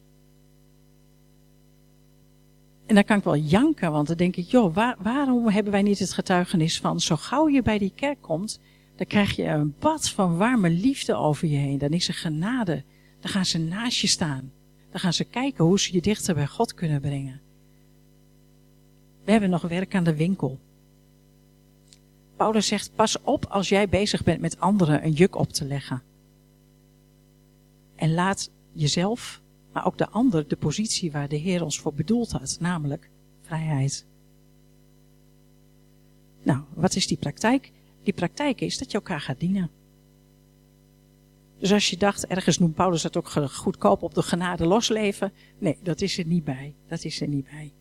[2.86, 5.98] En dan kan ik wel janken, want dan denk ik: joh, waarom hebben wij niet
[5.98, 8.60] het getuigenis van: zo gauw je bij die kerk komt,
[9.02, 11.78] dan krijg je een bad van warme liefde over je heen.
[11.78, 12.84] Dan is er genade.
[13.20, 14.52] Dan gaan ze naast je staan.
[14.90, 17.40] Dan gaan ze kijken hoe ze je dichter bij God kunnen brengen.
[19.24, 20.58] We hebben nog werk aan de winkel.
[22.36, 26.02] Paulus zegt: pas op als jij bezig bent met anderen een juk op te leggen.
[27.96, 32.32] En laat jezelf, maar ook de ander, de positie waar de Heer ons voor bedoeld
[32.32, 33.10] had, namelijk
[33.40, 34.06] vrijheid.
[36.42, 37.72] Nou, wat is die praktijk?
[38.02, 39.70] Die praktijk is dat je elkaar gaat dienen.
[41.58, 45.32] Dus als je dacht, ergens noemt Paulus dat ook goedkoop op de genade losleven.
[45.58, 46.74] Nee, dat is er niet bij.
[46.88, 47.72] Dat is er niet bij.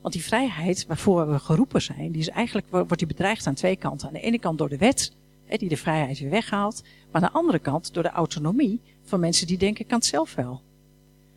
[0.00, 3.76] Want die vrijheid waarvoor we geroepen zijn, die is eigenlijk, wordt die bedreigd aan twee
[3.76, 4.08] kanten.
[4.08, 5.12] Aan de ene kant door de wet,
[5.46, 6.82] die de vrijheid weer weghaalt.
[6.82, 10.06] Maar aan de andere kant door de autonomie van mensen die denken, ik kan het
[10.06, 10.62] zelf wel.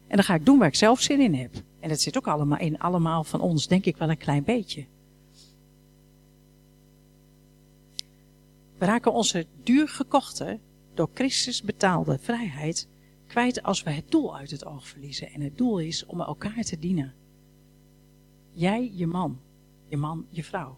[0.08, 1.52] En dan ga ik doen waar ik zelf zin in heb.
[1.80, 4.86] En dat zit ook allemaal in allemaal van ons, denk ik wel een klein beetje.
[8.82, 10.60] We raken onze duur gekochte,
[10.94, 12.88] door Christus betaalde vrijheid
[13.28, 15.32] kwijt als we het doel uit het oog verliezen.
[15.32, 17.14] En het doel is om elkaar te dienen.
[18.52, 19.40] Jij, je man,
[19.88, 20.78] je man, je vrouw.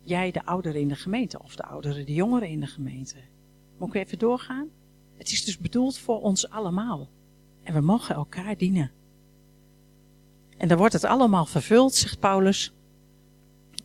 [0.00, 3.16] Jij, de ouderen in de gemeente, of de ouderen, de jongeren in de gemeente.
[3.78, 4.68] Moet ik even doorgaan?
[5.16, 7.08] Het is dus bedoeld voor ons allemaal.
[7.62, 8.90] En we mogen elkaar dienen.
[10.56, 12.72] En dan wordt het allemaal vervuld, zegt Paulus.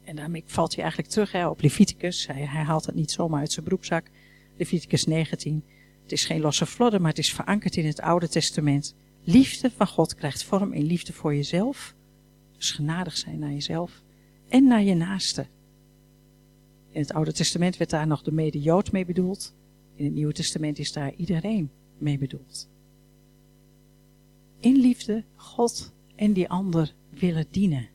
[0.06, 2.28] En daarmee valt hij eigenlijk terug hè, op Leviticus.
[2.28, 4.10] Hij, haalt het niet zomaar uit zijn broekzak.
[4.58, 5.63] Leviticus 19.
[6.02, 8.96] Het is geen losse vlodder, maar het is verankerd in het Oude Testament.
[9.24, 11.96] Liefde van God krijgt vorm in liefde voor jezelf.
[12.58, 14.04] Dus genadig zijn naar jezelf
[14.48, 15.48] en naar je naaste.
[16.89, 19.56] In het Oude Testament werd daar nog de mede-Jood mee bedoeld.
[19.96, 22.70] In het Nieuwe Testament is daar iedereen mee bedoeld.
[24.60, 27.89] In liefde God en die ander willen dienen.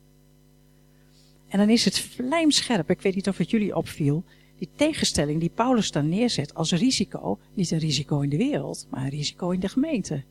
[1.51, 4.23] En dan is het vlijmscherp, ik weet niet of het jullie opviel,
[4.57, 9.03] die tegenstelling die Paulus dan neerzet als risico, niet een risico in de wereld, maar
[9.03, 10.23] een risico in de gemeente.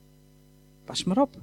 [0.85, 1.37] Pas maar op.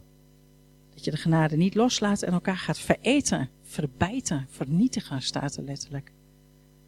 [0.93, 6.11] Dat je de genade niet loslaat en elkaar gaat vereten, verbijten, vernietigen, staat er letterlijk.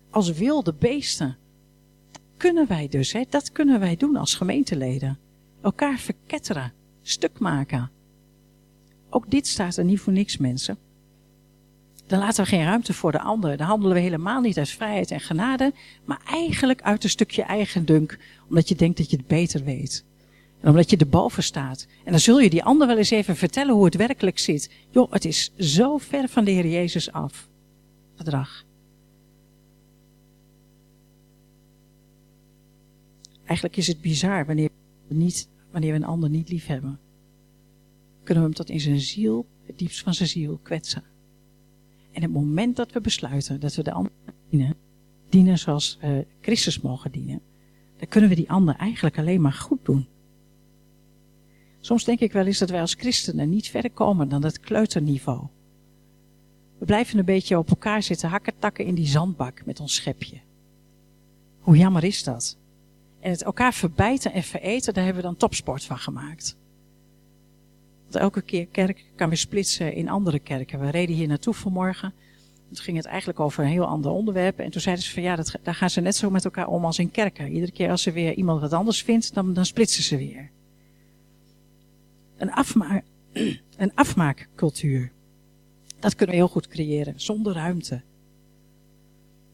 [0.10, 1.38] Als wilde beesten.
[2.38, 3.24] Kunnen wij dus, hè?
[3.30, 5.20] dat kunnen wij doen als gemeenteleden.
[5.62, 7.92] Elkaar verketteren, stuk maken.
[9.10, 10.78] Ook dit staat er niet voor niks, mensen.
[12.10, 13.58] Dan laten we geen ruimte voor de ander.
[13.58, 15.74] Dan handelen we helemaal niet uit vrijheid en genade,
[16.06, 20.06] maar eigenlijk uit een stukje eigendunk, omdat je denkt dat je het beter weet.
[20.62, 21.88] En omdat je erboven staat.
[22.04, 24.72] En dan zul je die ander wel eens even vertellen hoe het werkelijk zit.
[24.90, 27.50] Joh, het is zo ver van de Heer Jezus af.
[28.16, 28.66] Gedrag.
[33.46, 34.70] Eigenlijk is het bizar wanneer
[35.08, 37.00] we, niet, wanneer we een ander niet lief hebben.
[38.24, 41.09] Kunnen we hem tot in zijn ziel, het diepst van zijn ziel, kwetsen.
[42.20, 44.12] En het moment dat we besluiten dat we de ander
[44.50, 44.76] dienen,
[45.30, 46.00] dienen zoals
[46.42, 47.42] Christus mogen dienen,
[47.98, 50.08] dan kunnen we die ander eigenlijk alleen maar goed doen.
[51.80, 55.48] Soms denk ik wel eens dat wij als christenen niet verder komen dan het kleuterniveau.
[56.78, 60.40] We blijven een beetje op elkaar zitten hakken takken in die zandbak met ons schepje.
[61.60, 62.58] Hoe jammer is dat?
[63.20, 66.58] En het elkaar verbijten en vereten, daar hebben we dan topsport van gemaakt.
[68.10, 70.80] Want elke keer kerk kan weer splitsen in andere kerken.
[70.80, 72.14] We reden hier naartoe vanmorgen.
[72.68, 74.60] Toen ging het eigenlijk over een heel ander onderwerp.
[74.60, 76.86] En toen zeiden ze van ja, dat, daar gaan ze net zo met elkaar om
[76.86, 77.52] als in kerken.
[77.52, 80.50] Iedere keer als ze weer iemand wat anders vindt, dan, dan splitsen ze weer.
[82.38, 82.52] Een,
[83.78, 85.12] een afmaakcultuur.
[86.00, 88.02] Dat kunnen we heel goed creëren, zonder ruimte.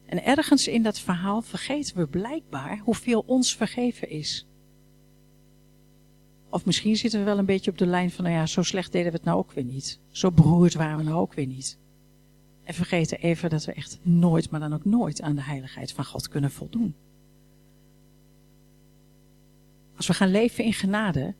[0.05, 4.45] En ergens in dat verhaal vergeten we blijkbaar hoeveel ons vergeven is.
[6.55, 8.91] Of misschien zitten we wel een beetje op de lijn van, nou ja, zo slecht
[8.91, 9.99] deden we het nou ook weer niet.
[10.09, 11.77] Zo beroerd waren we nou ook weer niet.
[12.63, 16.05] En vergeten even dat we echt nooit, maar dan ook nooit aan de heiligheid van
[16.05, 16.95] God kunnen voldoen.
[19.95, 21.33] Als we gaan leven in genade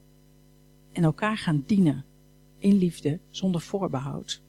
[0.92, 2.06] en elkaar gaan dienen
[2.58, 4.42] in liefde, zonder voorbehoud,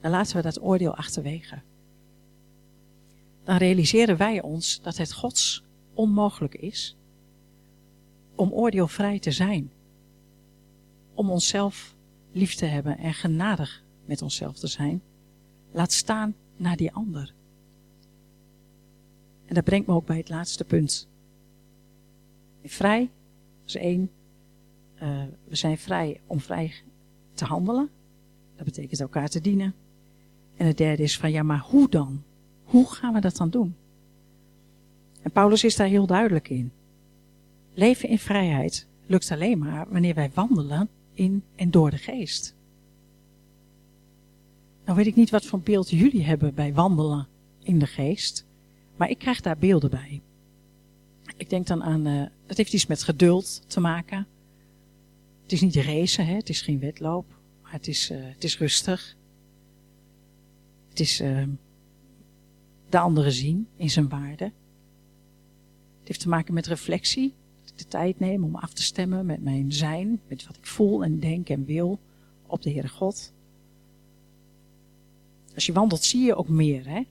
[0.00, 1.62] dan laten we dat oordeel achterwege.
[3.44, 6.96] Dan realiseren wij ons dat het Gods onmogelijk is
[8.34, 9.76] om oordeelvrij te zijn.
[11.18, 11.96] Om onszelf
[12.32, 15.02] lief te hebben en genadig met onszelf te zijn.
[15.72, 17.34] Laat staan naar die ander.
[19.44, 21.08] En dat brengt me ook bij het laatste punt.
[22.64, 23.10] Vrij,
[23.66, 24.10] is één.
[25.02, 26.72] Uh, we zijn vrij om vrij
[27.34, 27.90] te handelen.
[28.56, 29.74] Dat betekent elkaar te dienen.
[30.56, 32.22] En het derde is van ja, maar hoe dan?
[32.64, 33.76] Hoe gaan we dat dan doen?
[35.22, 36.72] En Paulus is daar heel duidelijk in.
[37.74, 42.54] Leven in vrijheid lukt alleen maar wanneer wij wandelen in en door de geest.
[44.84, 47.26] Nou weet ik niet wat voor beeld jullie hebben bij wandelen
[47.62, 48.46] in de geest,
[48.96, 50.20] maar ik krijg daar beelden bij.
[51.36, 54.26] Ik denk dan aan, uh, dat heeft iets met geduld te maken.
[55.42, 56.34] Het is niet racen, hè?
[56.34, 57.26] het is geen wedloop,
[57.62, 59.16] maar het is, uh, het is rustig.
[60.88, 61.42] Het is uh,
[62.88, 64.44] de andere zien in zijn waarde.
[65.98, 67.34] Het heeft te maken met reflectie.
[67.78, 71.18] De tijd neem om af te stemmen met mijn zijn, met wat ik voel en
[71.18, 71.98] denk en wil
[72.46, 73.32] op de Heere God.
[75.54, 76.88] Als je wandelt zie je ook meer.
[76.88, 77.02] Hè?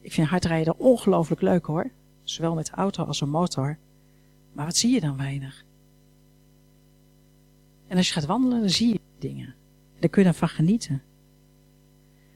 [0.00, 1.90] Ik vind hardrijden ongelooflijk leuk hoor.
[2.22, 3.78] Zowel met de auto als een motor.
[4.52, 5.64] Maar wat zie je dan weinig?
[7.86, 9.54] En als je gaat wandelen, dan zie je dingen.
[9.98, 11.02] Daar kun je dan van genieten.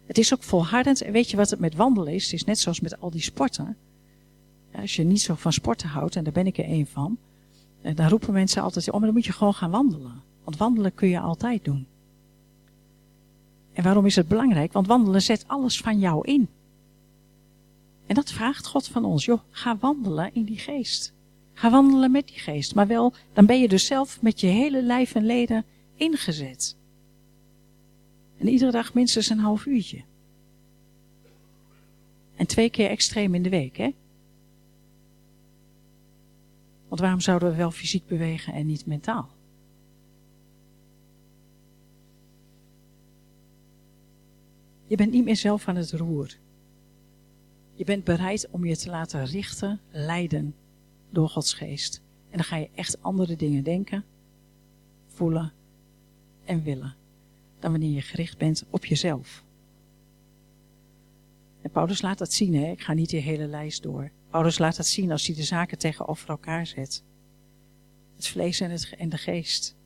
[0.06, 1.02] Het is ook volhardend.
[1.02, 2.24] En weet je wat het met wandelen is?
[2.24, 3.76] Het is net zoals met al die sporten.
[4.74, 7.18] Als je niet zo van sporten houdt, en daar ben ik er één van.
[7.82, 10.22] Eh, dan roepen mensen altijd, oh maar dan moet je gewoon gaan wandelen.
[10.44, 11.86] Want wandelen kun je altijd doen.
[13.72, 14.72] En waarom is het belangrijk?
[14.72, 16.48] Want wandelen zet alles van jou in.
[18.06, 19.24] En dat vraagt God van ons.
[19.24, 21.12] Joh, ga wandelen in die geest.
[21.54, 22.74] Ga wandelen met die geest.
[22.74, 26.76] Maar wel, dan ben je dus zelf met je hele lijf en leden ingezet.
[28.38, 30.02] En iedere dag minstens een half uurtje.
[32.36, 33.94] En twee keer extreem in de week, hè?
[36.92, 39.28] Want waarom zouden we wel fysiek bewegen en niet mentaal?
[44.86, 46.36] Je bent niet meer zelf aan het roer.
[47.74, 50.54] Je bent bereid om je te laten richten, leiden
[51.10, 52.02] door Gods geest.
[52.30, 54.04] En dan ga je echt andere dingen denken,
[55.06, 55.52] voelen
[56.44, 56.94] en willen.
[57.58, 59.44] Dan wanneer je gericht bent op jezelf.
[61.60, 62.70] En Paulus laat dat zien, hè?
[62.70, 64.10] ik ga niet die hele lijst door.
[64.32, 67.02] Paulus laat dat zien als hij de zaken tegenover elkaar zet.
[68.16, 69.76] Het vlees en, het, en de geest.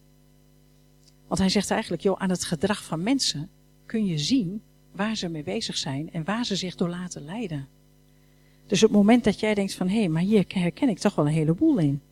[1.27, 3.51] Want hij zegt eigenlijk, joh, aan het gedrag van mensen
[3.87, 7.69] kun je zien waar ze mee bezig zijn en waar ze zich door laten leiden.
[8.67, 11.15] Dus op het moment dat jij denkt van, hé, hey, maar hier herken ik toch
[11.15, 12.03] wel een heleboel in.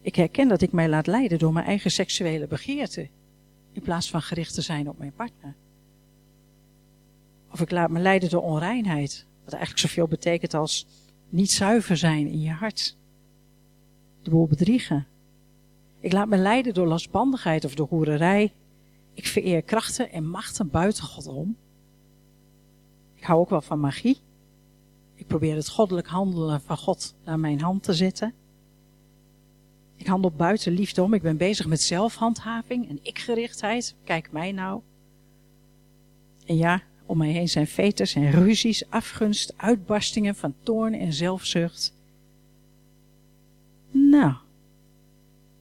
[0.00, 3.08] Ik herken dat ik mij laat leiden door mijn eigen seksuele begeerte,
[3.72, 5.54] in plaats van gericht te zijn op mijn partner.
[7.52, 10.86] Of ik laat me leiden door onreinheid, wat eigenlijk zoveel betekent als
[11.28, 12.96] niet zuiver zijn in je hart.
[14.22, 15.06] De boel bedriegen.
[16.00, 18.52] Ik laat me leiden door lastbandigheid of door hoererij.
[19.14, 21.56] Ik vereer krachten en machten buiten God om.
[23.14, 24.18] Ik hou ook wel van magie.
[25.14, 28.34] Ik probeer het goddelijk handelen van God naar mijn hand te zetten.
[29.96, 31.14] Ik handel buiten liefde om.
[31.14, 33.94] Ik ben bezig met zelfhandhaving en ikgerichtheid.
[34.04, 34.80] Kijk mij nou.
[36.46, 41.94] En ja, om mij heen zijn veters en ruzies, afgunst, uitbarstingen van toorn en zelfzucht.
[43.90, 44.34] Nou,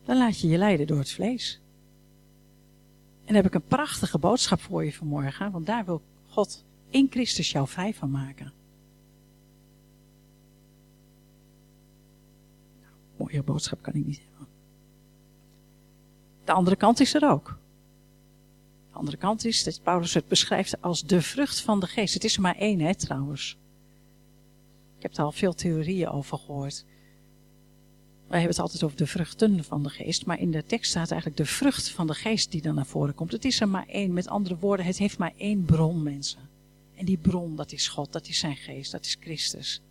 [0.06, 1.60] dan laat je je leiden door het vlees.
[3.26, 7.52] En heb ik een prachtige boodschap voor je vanmorgen, want daar wil God in Christus
[7.52, 8.54] jou vrij van maken.
[12.82, 14.48] Nou, mooie boodschap kan ik niet hebben.
[16.44, 17.58] De andere kant is er ook.
[18.98, 22.14] De andere kant is dat Paulus het beschrijft als de vrucht van de geest.
[22.14, 23.58] Het is er maar één, hè, trouwens.
[24.98, 26.86] Ik heb er al veel theorieën over gehoord.
[28.28, 31.12] Wij hebben het altijd over de vruchten van de geest, maar in de tekst staat
[31.12, 33.32] eigenlijk de vrucht van de geest die dan naar voren komt.
[33.32, 34.14] Het is er maar één.
[34.14, 36.50] Met andere woorden, het heeft maar één bron, mensen.
[36.96, 39.82] En die bron, dat is God, dat is zijn geest, dat is Christus.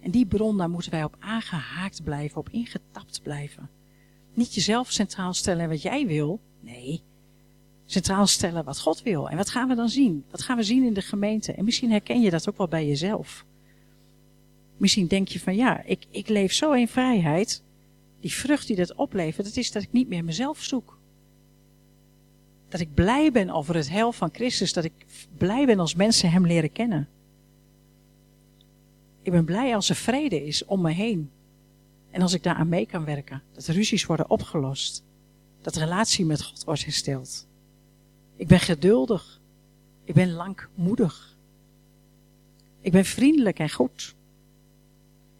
[0.00, 3.70] En die bron, daar moeten wij op aangehaakt blijven, op ingetapt blijven.
[4.34, 6.40] Niet jezelf centraal stellen en wat jij wil.
[6.60, 7.02] Nee,
[7.86, 9.30] centraal stellen wat God wil.
[9.30, 10.24] En wat gaan we dan zien?
[10.30, 11.52] Wat gaan we zien in de gemeente?
[11.52, 13.44] En misschien herken je dat ook wel bij jezelf.
[14.76, 17.62] Misschien denk je van ja, ik, ik leef zo in vrijheid.
[18.20, 20.98] Die vrucht die dat oplevert, dat is dat ik niet meer mezelf zoek.
[22.68, 24.72] Dat ik blij ben over het heil van Christus.
[24.72, 24.92] Dat ik
[25.36, 27.08] blij ben als mensen Hem leren kennen.
[29.22, 31.30] Ik ben blij als er vrede is om me heen.
[32.10, 33.42] En als ik daaraan mee kan werken.
[33.52, 35.04] Dat ruzies worden opgelost.
[35.60, 37.46] Dat relatie met God wordt hersteld.
[38.36, 39.40] Ik ben geduldig.
[40.04, 41.36] Ik ben langmoedig.
[42.80, 44.14] Ik ben vriendelijk en goed.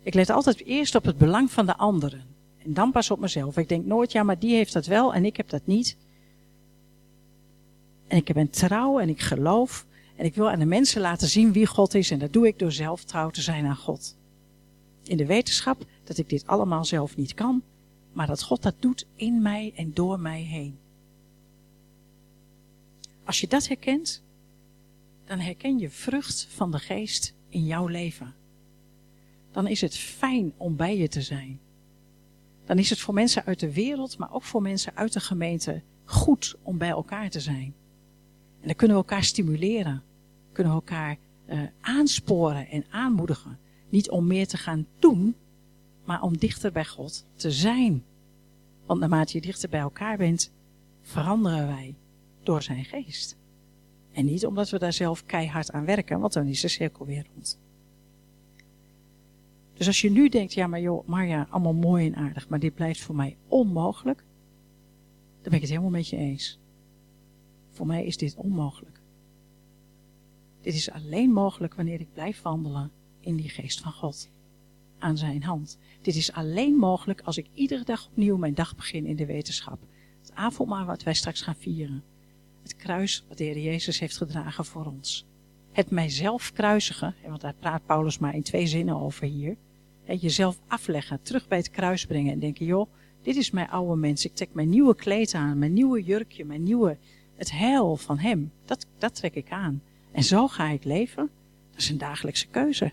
[0.02, 2.24] Ik let altijd eerst op het belang van de anderen.
[2.64, 3.56] En dan pas op mezelf.
[3.56, 5.96] Ik denk nooit, ja, maar die heeft dat wel en ik heb dat niet.
[8.06, 9.86] En ik ben trouw en ik geloof.
[10.16, 12.10] En ik wil aan de mensen laten zien wie God is.
[12.10, 14.16] En dat doe ik door zelf trouw te zijn aan God.
[15.02, 17.62] In de wetenschap dat ik dit allemaal zelf niet kan.
[18.12, 20.78] Maar dat God dat doet in mij en door mij heen.
[23.26, 24.22] Als je dat herkent,
[25.24, 28.34] dan herken je vrucht van de geest in jouw leven.
[29.50, 31.60] Dan is het fijn om bij je te zijn.
[32.64, 35.82] Dan is het voor mensen uit de wereld, maar ook voor mensen uit de gemeente
[36.04, 37.74] goed om bij elkaar te zijn.
[38.60, 40.02] En dan kunnen we elkaar stimuleren.
[40.52, 41.16] Kunnen we elkaar
[41.48, 43.58] uh, aansporen en aanmoedigen.
[43.88, 45.36] Niet om meer te gaan doen,
[46.04, 48.04] maar om dichter bij God te zijn.
[48.86, 50.52] Want naarmate je dichter bij elkaar bent,
[51.02, 51.94] veranderen wij
[52.46, 53.36] door zijn geest.
[54.12, 57.26] En niet omdat we daar zelf keihard aan werken, want dan is de cirkel weer
[57.32, 57.60] rond.
[59.74, 62.74] Dus als je nu denkt, ja maar joh, Marja, allemaal mooi en aardig, maar dit
[62.74, 64.18] blijft voor mij onmogelijk,
[65.40, 66.58] dan ben ik het helemaal met je eens.
[67.70, 69.00] Voor mij is dit onmogelijk.
[70.60, 72.90] Dit is alleen mogelijk wanneer ik blijf wandelen
[73.20, 74.30] in die geest van God.
[74.98, 75.78] Aan zijn hand.
[76.00, 79.78] Dit is alleen mogelijk als ik iedere dag opnieuw mijn dag begin in de wetenschap.
[80.20, 82.04] Het avondmaal wat wij straks gaan vieren.
[82.66, 85.26] Het kruis wat de Heer Jezus heeft gedragen voor ons.
[85.72, 89.56] Het mijzelf kruisigen, want daar praat Paulus maar in twee zinnen over hier.
[90.04, 92.90] Jezelf afleggen, terug bij het kruis brengen en denken, joh,
[93.22, 94.24] dit is mijn oude mens.
[94.24, 96.96] Ik trek mijn nieuwe kleed aan, mijn nieuwe jurkje, mijn nieuwe,
[97.36, 98.52] het heil van hem.
[98.64, 99.82] Dat, dat trek ik aan.
[100.12, 101.30] En zo ga ik leven.
[101.70, 102.92] Dat is een dagelijkse keuze.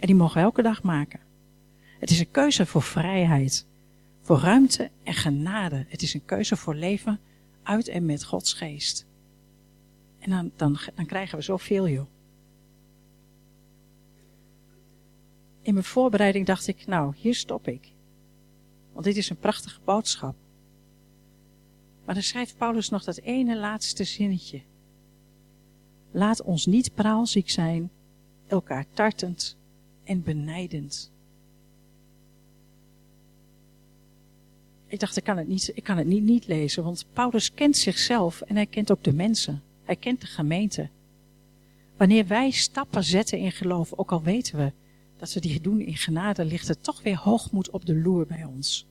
[0.00, 1.20] En die mogen we elke dag maken.
[1.98, 3.66] Het is een keuze voor vrijheid,
[4.22, 5.86] voor ruimte en genade.
[5.88, 7.20] Het is een keuze voor leven
[7.68, 9.06] uit en met Gods geest.
[10.18, 12.06] En dan, dan, dan krijgen we zoveel, joh.
[15.62, 17.92] In mijn voorbereiding dacht ik, nou, hier stop ik.
[18.92, 20.36] Want dit is een prachtige boodschap.
[22.04, 24.62] Maar dan schrijft Paulus nog dat ene laatste zinnetje.
[26.10, 27.90] Laat ons niet praalziek zijn,
[28.46, 29.56] elkaar tartend
[30.04, 31.12] en benijdend.
[34.88, 37.76] Ik dacht, ik kan het niet, ik kan het niet, niet lezen, want Paulus kent
[37.76, 39.62] zichzelf en hij kent ook de mensen.
[39.84, 40.88] Hij kent de gemeente.
[41.96, 44.72] Wanneer wij stappen zetten in geloof, ook al weten we
[45.18, 48.44] dat we die doen in genade, ligt er toch weer hoogmoed op de loer bij
[48.44, 48.86] ons.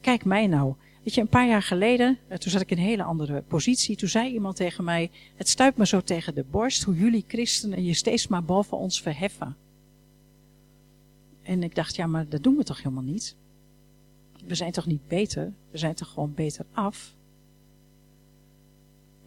[0.00, 0.74] Kijk mij nou.
[1.02, 3.96] Weet je, een paar jaar geleden, eh, toen zat ik in een hele andere positie,
[3.96, 7.84] toen zei iemand tegen mij, het stuit me zo tegen de borst hoe jullie christenen
[7.84, 9.56] je steeds maar boven ons verheffen.
[11.42, 13.36] En ik dacht, ja, maar dat doen we toch helemaal niet?
[14.46, 15.52] We zijn toch niet beter?
[15.70, 17.16] We zijn toch gewoon beter af?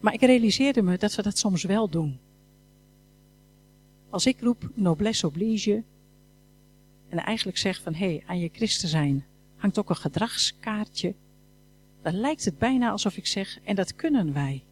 [0.00, 2.18] Maar ik realiseerde me dat we dat soms wel doen.
[4.10, 5.84] Als ik roep noblesse oblige
[7.08, 9.24] en eigenlijk zeg van hé, hey, aan je christen zijn
[9.56, 11.14] hangt ook een gedragskaartje,
[12.02, 14.64] dan lijkt het bijna alsof ik zeg en dat kunnen wij.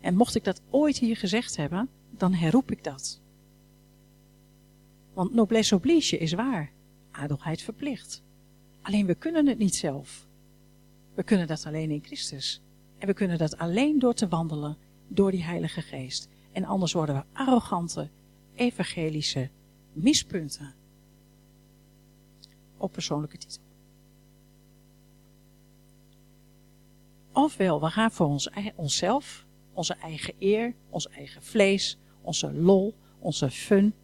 [0.00, 3.20] En mocht ik dat ooit hier gezegd hebben, dan herroep ik dat.
[5.12, 6.71] Want noblesse oblige is waar,
[7.12, 8.22] adelheid verplicht.
[8.82, 10.26] Alleen we kunnen het niet zelf.
[11.14, 12.62] We kunnen dat alleen in Christus.
[12.98, 14.76] En we kunnen dat alleen door te wandelen
[15.08, 16.28] door die Heilige Geest.
[16.52, 18.10] En anders worden we arrogante,
[18.54, 19.50] evangelische
[19.92, 20.74] mispunten.
[22.76, 23.62] Op persoonlijke titel.
[27.32, 33.50] Ofwel, we gaan voor ons, onszelf, onze eigen eer, ons eigen vlees, onze lol, onze
[33.50, 33.94] fun.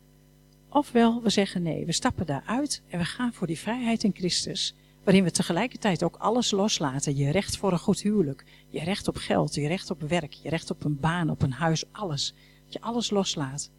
[0.71, 4.75] Ofwel, we zeggen nee, we stappen daaruit en we gaan voor die vrijheid in Christus
[5.09, 7.17] waarin we tegelijkertijd ook alles loslaten.
[7.17, 10.49] Je recht voor een goed huwelijk, je recht op geld, je recht op werk, je
[10.49, 12.35] recht op een baan, op een huis, alles.
[12.65, 13.71] Dat je alles loslaat.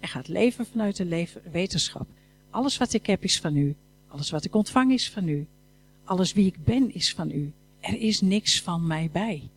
[0.00, 2.06] En gaat leven vanuit de leven, wetenschap.
[2.50, 3.76] Alles wat ik heb is van u.
[4.08, 5.46] Alles wat ik ontvang is van u.
[6.04, 7.52] Alles wie ik ben is van u.
[7.80, 9.50] Er is niks van mij bij.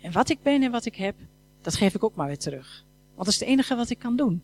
[0.00, 1.14] En wat ik ben en wat ik heb,
[1.60, 2.84] dat geef ik ook maar weer terug.
[3.14, 4.42] Want dat is het enige wat ik kan doen.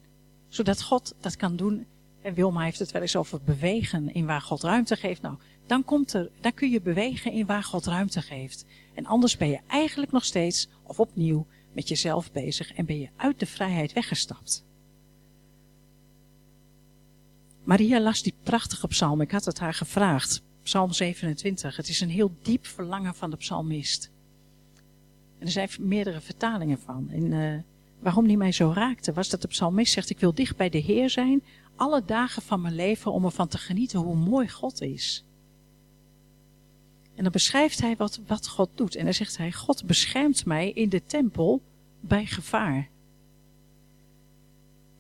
[0.48, 1.86] Zodat God dat kan doen.
[2.22, 5.22] En Wilma heeft het wel eens over bewegen in waar God ruimte geeft.
[5.22, 5.36] Nou,
[5.66, 8.64] dan, komt er, dan kun je bewegen in waar God ruimte geeft.
[8.94, 13.08] En anders ben je eigenlijk nog steeds, of opnieuw, met jezelf bezig en ben je
[13.16, 14.66] uit de vrijheid weggestapt.
[17.64, 19.20] Maria las die prachtige psalm.
[19.20, 20.42] Ik had het haar gevraagd.
[20.62, 21.76] Psalm 27.
[21.76, 24.10] Het is een heel diep verlangen van de psalmist.
[25.38, 27.10] En er zijn meerdere vertalingen van.
[27.10, 27.58] En uh,
[27.98, 30.78] waarom die mij zo raakte, was dat de psalmist zegt: Ik wil dicht bij de
[30.78, 31.42] Heer zijn,
[31.76, 35.24] alle dagen van mijn leven, om ervan te genieten hoe mooi God is.
[37.14, 38.94] En dan beschrijft hij wat, wat God doet.
[38.94, 41.62] En dan zegt hij: God beschermt mij in de tempel
[42.00, 42.88] bij gevaar.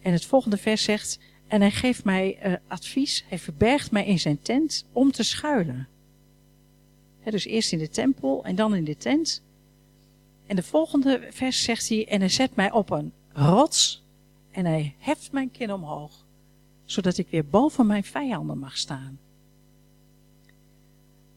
[0.02, 4.18] En het volgende vers zegt: En hij geeft mij uh, advies, hij verbergt mij in
[4.18, 5.88] zijn tent om te schuilen.
[7.24, 9.42] dus eerst in de tempel en dan in de tent.
[10.48, 14.04] En de volgende vers zegt hij: En hij zet mij op een rots
[14.50, 16.24] en hij heft mijn kin omhoog,
[16.84, 19.18] zodat ik weer boven mijn vijanden mag staan.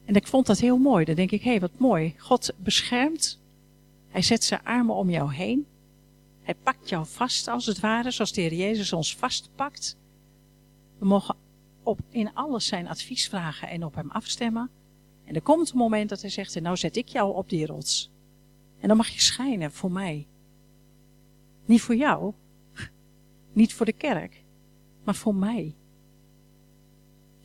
[0.05, 1.05] En ik vond dat heel mooi.
[1.05, 2.14] Dan denk ik, hé, hey, wat mooi.
[2.18, 3.39] God beschermt.
[4.07, 5.66] Hij zet zijn armen om jou heen.
[6.41, 9.97] Hij pakt jou vast, als het ware, zoals de Heer Jezus ons vastpakt.
[10.97, 11.36] We mogen
[11.84, 14.70] op, in alles zijn advies vragen en op hem afstemmen.
[15.26, 17.66] En er komt een moment dat hij zegt, en nou zet ik jou op die
[17.66, 18.11] rots.
[18.82, 20.27] En dan mag je schijnen voor mij.
[21.65, 22.34] Niet voor jou,
[23.53, 24.43] niet voor de kerk,
[25.03, 25.75] maar voor mij.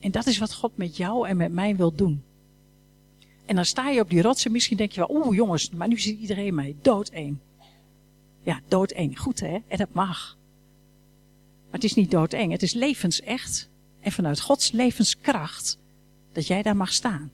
[0.01, 2.23] En dat is wat God met jou en met mij wil doen.
[3.45, 5.89] En dan sta je op die rots en misschien denk je wel, oeh jongens, maar
[5.89, 7.37] nu ziet iedereen mij doodeng.
[8.43, 10.37] Ja, doodeng, goed hè, en dat mag.
[11.65, 13.71] Maar het is niet doodeng, het is levensecht.
[14.01, 15.79] En vanuit Gods levenskracht
[16.33, 17.33] dat jij daar mag staan.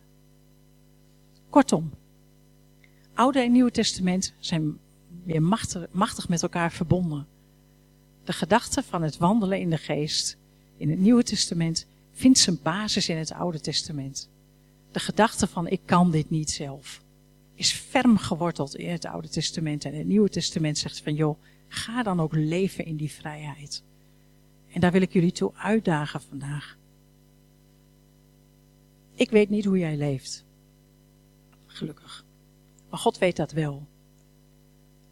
[1.50, 1.90] Kortom,
[3.14, 4.78] Oude en Nieuwe Testament zijn
[5.24, 5.42] weer
[5.90, 7.26] machtig, met elkaar verbonden.
[8.24, 10.36] De gedachte van het wandelen in de geest
[10.76, 14.28] in het Nieuwe Testament vindt zijn basis in het Oude Testament.
[14.92, 17.02] De gedachte van ik kan dit niet zelf
[17.54, 19.84] is ferm geworteld in het Oude Testament.
[19.84, 21.38] En het Nieuwe Testament zegt van joh,
[21.68, 23.82] ga dan ook leven in die vrijheid.
[24.72, 26.76] En daar wil ik jullie toe uitdagen vandaag.
[29.14, 30.44] Ik weet niet hoe jij leeft.
[31.66, 32.24] Gelukkig.
[32.92, 33.86] Maar God weet dat wel.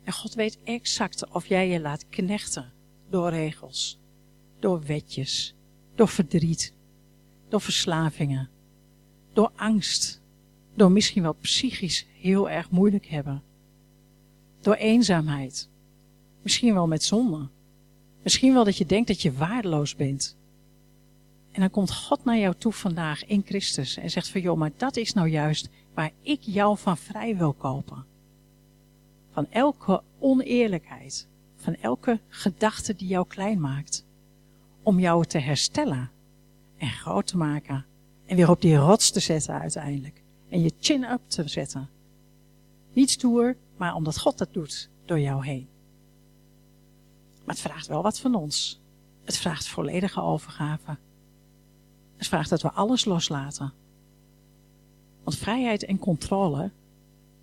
[0.05, 2.73] En God weet exact of jij je laat knechten
[3.11, 4.01] door regels,
[4.59, 5.55] door wetjes,
[5.95, 6.75] door verdriet,
[7.49, 8.51] door verslavingen,
[9.33, 10.23] door angst,
[10.75, 13.43] door misschien wel psychisch heel erg moeilijk hebben,
[14.61, 15.71] door eenzaamheid,
[16.43, 17.49] misschien wel met zonde,
[18.23, 20.39] misschien wel dat je denkt dat je waardeloos bent.
[21.53, 24.71] En dan komt God naar jou toe vandaag in Christus en zegt van joh, maar
[24.77, 28.05] dat is nou juist waar ik jou van vrij wil kopen.
[29.33, 34.05] Van elke oneerlijkheid, van elke gedachte die jou klein maakt.
[34.83, 36.11] Om jou te herstellen
[36.77, 37.87] en groot te maken
[38.27, 40.23] en weer op die rots te zetten uiteindelijk.
[40.49, 41.89] En je chin up te zetten.
[42.93, 45.69] Niet stoer, maar omdat God dat doet door jou heen.
[47.45, 48.81] Maar het vraagt wel wat van ons.
[49.25, 50.97] Het vraagt volledige overgave.
[52.21, 53.73] Het vraagt dat we alles loslaten.
[55.23, 56.71] Want vrijheid en controle,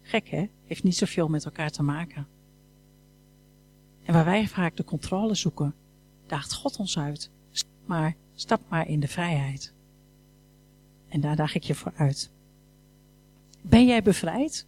[0.02, 2.28] gek hè, heeft niet zoveel met elkaar te maken.
[4.04, 5.76] En waar wij vaak de controle zoeken,
[6.28, 7.30] daagt God ons uit.
[7.86, 9.74] Maar stap maar in de vrijheid.
[11.08, 12.32] En daar daag ik je voor uit.
[13.62, 14.66] Ben jij bevrijd?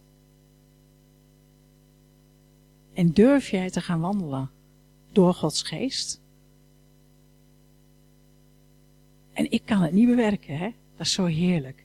[2.92, 4.50] En durf jij te gaan wandelen
[5.12, 6.19] door Gods geest?
[9.40, 10.70] En ik kan het niet bewerken, hè?
[10.96, 11.84] Dat is zo heerlijk.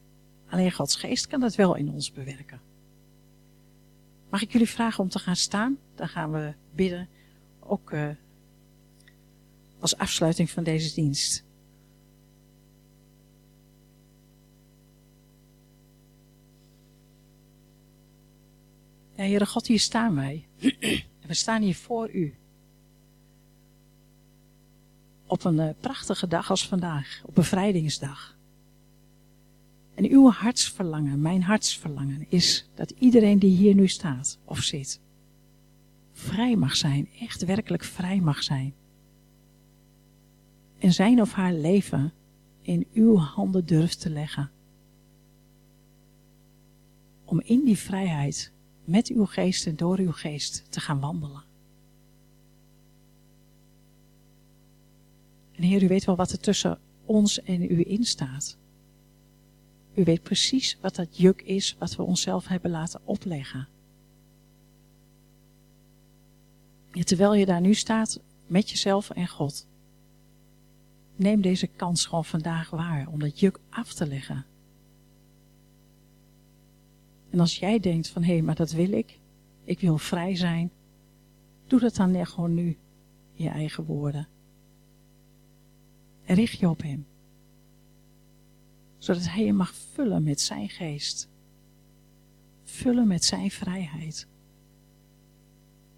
[0.50, 2.62] Alleen Gods geest kan dat wel in ons bewerken.
[4.30, 5.78] Mag ik jullie vragen om te gaan staan?
[5.96, 7.10] Dan gaan we bidden,
[7.60, 8.10] ook uh,
[9.80, 11.44] als afsluiting van deze dienst.
[19.16, 20.48] Ja, Heere God, hier staan wij.
[21.28, 22.36] we staan hier voor u.
[25.28, 28.38] Op een uh, prachtige dag als vandaag, op bevrijdingsdag.
[29.96, 35.00] En uw hartsverlangen, mijn hartsverlangen, is dat iedereen die hier nu staat of zit,
[36.14, 38.74] vrij mag zijn, echt werkelijk vrij mag zijn.
[40.80, 42.14] En zijn of haar leven
[42.62, 44.52] in uw handen durft te leggen.
[47.26, 48.52] Om in die vrijheid
[48.84, 51.44] met uw geest en door uw geest te gaan wandelen.
[55.56, 58.58] En Heer, u weet wel wat er tussen ons en u in staat.
[59.94, 63.68] U weet precies wat dat juk is wat we onszelf hebben laten opleggen.
[67.04, 69.68] terwijl je daar nu staat met jezelf en God.
[71.16, 74.46] Neem deze kans gewoon vandaag waar om dat juk af te leggen.
[77.30, 79.20] En als jij denkt van hé, maar dat wil ik,
[79.64, 80.72] ik wil vrij zijn,
[81.68, 82.78] doe dat dan gewoon nu
[83.34, 84.28] in je eigen woorden.
[86.26, 87.06] Richt je op Hem,
[88.98, 91.30] zodat Hij je mag vullen met Zijn geest,
[92.64, 94.28] vullen met Zijn vrijheid.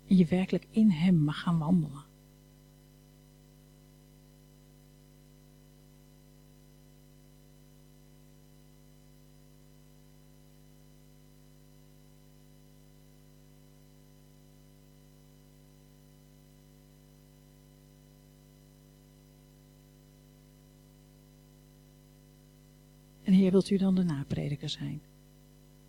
[0.07, 2.06] En je werkelijk in Hem mag gaan wandelen.
[23.28, 25.01] En Heer, wilt u dan de naprediker zijn?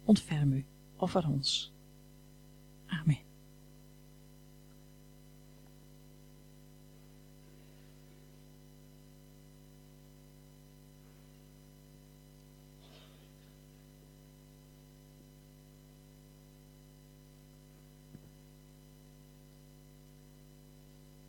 [0.05, 0.65] Ontferm u
[0.97, 1.73] over ons.
[2.87, 3.19] Amen.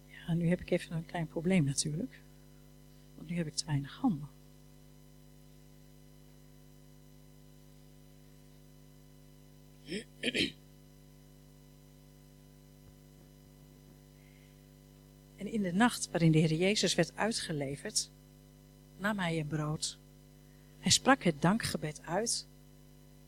[0.08, 2.22] Ja, nu heb ik even een klein probleem natuurlijk.
[3.16, 4.39] Want nu heb ik te weinig handen.
[15.36, 18.12] En in de nacht waarin de Heer Jezus werd uitgeleverd,
[18.98, 19.98] nam hij een brood.
[20.80, 22.48] Hij sprak het dankgebed uit.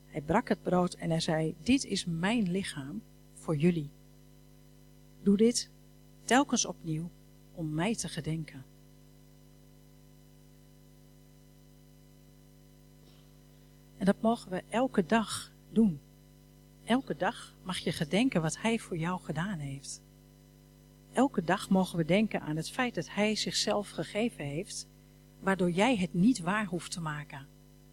[0.05, 3.01] Hij brak het brood en hij zei: Dit is mijn lichaam
[3.33, 3.89] voor jullie.
[5.23, 5.69] Doe dit
[6.23, 7.09] telkens opnieuw
[7.53, 8.65] om mij te gedenken.
[13.97, 15.99] En dat mogen we elke dag doen.
[16.83, 20.01] Elke dag mag je gedenken wat Hij voor jou gedaan heeft.
[21.13, 24.87] Elke dag mogen we denken aan het feit dat Hij zichzelf gegeven heeft,
[25.39, 27.47] waardoor jij het niet waar hoeft te maken.